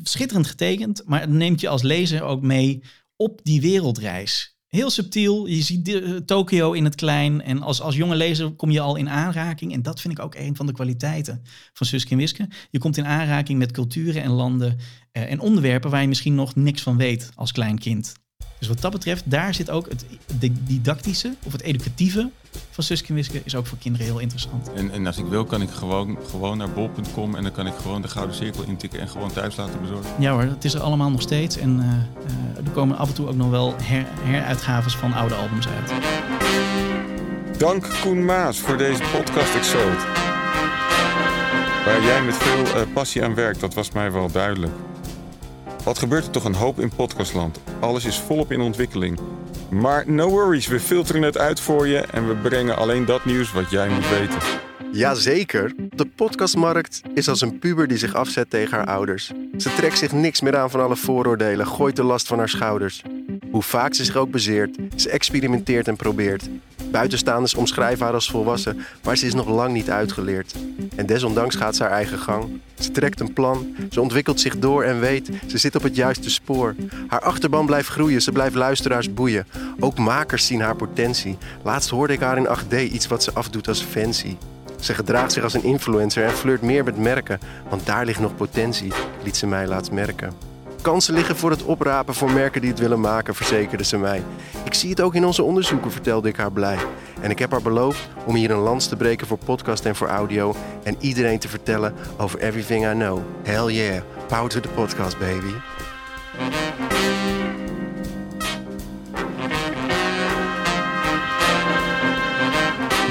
[0.02, 2.82] schitterend getekend, maar het neemt je als lezer ook mee
[3.16, 4.58] op die wereldreis.
[4.70, 8.50] Heel subtiel, je ziet de- eh, Tokio in het klein en als, als jonge lezer
[8.50, 9.72] kom je al in aanraking.
[9.72, 11.42] En dat vind ik ook een van de kwaliteiten
[11.72, 12.48] van Suske en Wiske.
[12.70, 14.76] Je komt in aanraking met culturen en landen
[15.12, 18.14] eh, en onderwerpen waar je misschien nog niks van weet als klein kind.
[18.60, 20.04] Dus wat dat betreft, daar zit ook het
[20.38, 22.30] de didactische of het educatieve
[22.70, 24.72] van Suske en Wiske is ook voor kinderen heel interessant.
[24.72, 27.74] En, en als ik wil, kan ik gewoon, gewoon naar bol.com en dan kan ik
[27.82, 30.10] gewoon de Gouden Cirkel intikken en gewoon thuis laten bezorgen.
[30.18, 31.56] Ja hoor, het is er allemaal nog steeds.
[31.56, 31.86] En eh,
[32.56, 35.92] eh, er komen af en toe ook nog wel her, heruitgaves van oude albums uit.
[37.58, 39.96] Dank Koen Maas voor deze podcast Exode.
[41.84, 44.72] Waar jij met veel eh, passie aan werkt, dat was mij wel duidelijk.
[45.84, 47.60] Wat gebeurt er toch een hoop in podcastland?
[47.80, 49.18] Alles is volop in ontwikkeling.
[49.70, 53.52] Maar no worries, we filteren het uit voor je en we brengen alleen dat nieuws
[53.52, 54.38] wat jij moet weten.
[54.92, 59.32] Jazeker, de podcastmarkt is als een puber die zich afzet tegen haar ouders.
[59.58, 63.02] Ze trekt zich niks meer aan van alle vooroordelen, gooit de last van haar schouders.
[63.50, 66.48] Hoe vaak ze zich ook bezeert, ze experimenteert en probeert.
[66.90, 70.54] Buitenstaanders omschrijven haar als volwassen, maar ze is nog lang niet uitgeleerd.
[70.96, 72.60] En desondanks gaat ze haar eigen gang.
[72.78, 76.30] Ze trekt een plan, ze ontwikkelt zich door en weet, ze zit op het juiste
[76.30, 76.74] spoor.
[77.06, 79.46] Haar achterban blijft groeien, ze blijft luisteraars boeien.
[79.80, 81.38] Ook makers zien haar potentie.
[81.62, 84.36] Laatst hoorde ik haar in 8D iets wat ze afdoet als fancy.
[84.80, 88.36] Ze gedraagt zich als een influencer en flirt meer met merken, want daar ligt nog
[88.36, 90.49] potentie, liet ze mij laatst merken.
[90.82, 94.22] Kansen liggen voor het oprapen voor merken die het willen maken, verzekerde ze mij.
[94.64, 96.78] Ik zie het ook in onze onderzoeken, vertelde ik haar blij.
[97.20, 100.08] En ik heb haar beloofd om hier een lans te breken voor podcast en voor
[100.08, 103.18] audio en iedereen te vertellen over everything I know.
[103.42, 105.54] Hell yeah, power to the podcast, baby.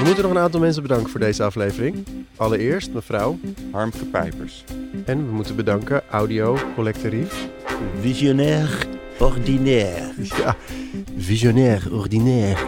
[0.00, 2.06] We moeten nog een aantal mensen bedanken voor deze aflevering.
[2.36, 3.38] Allereerst mevrouw
[3.72, 4.64] Harmke Pijpers.
[5.04, 7.48] en we moeten bedanken Audio Collectorief.
[8.00, 8.86] Visionair
[9.18, 10.12] ordinaire.
[10.18, 10.56] Ja,
[11.16, 12.66] visionair, ordinair.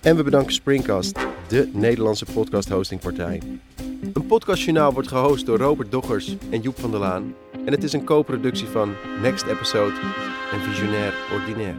[0.00, 1.18] En we bedanken Springcast,
[1.48, 3.42] de Nederlandse podcast hostingpartij.
[4.12, 7.34] Een podcastjournaal wordt gehost door Robert Doggers en Joep van der Laan.
[7.64, 9.94] En het is een co-productie van Next Episode
[10.52, 11.78] en Visionair Ordinaire.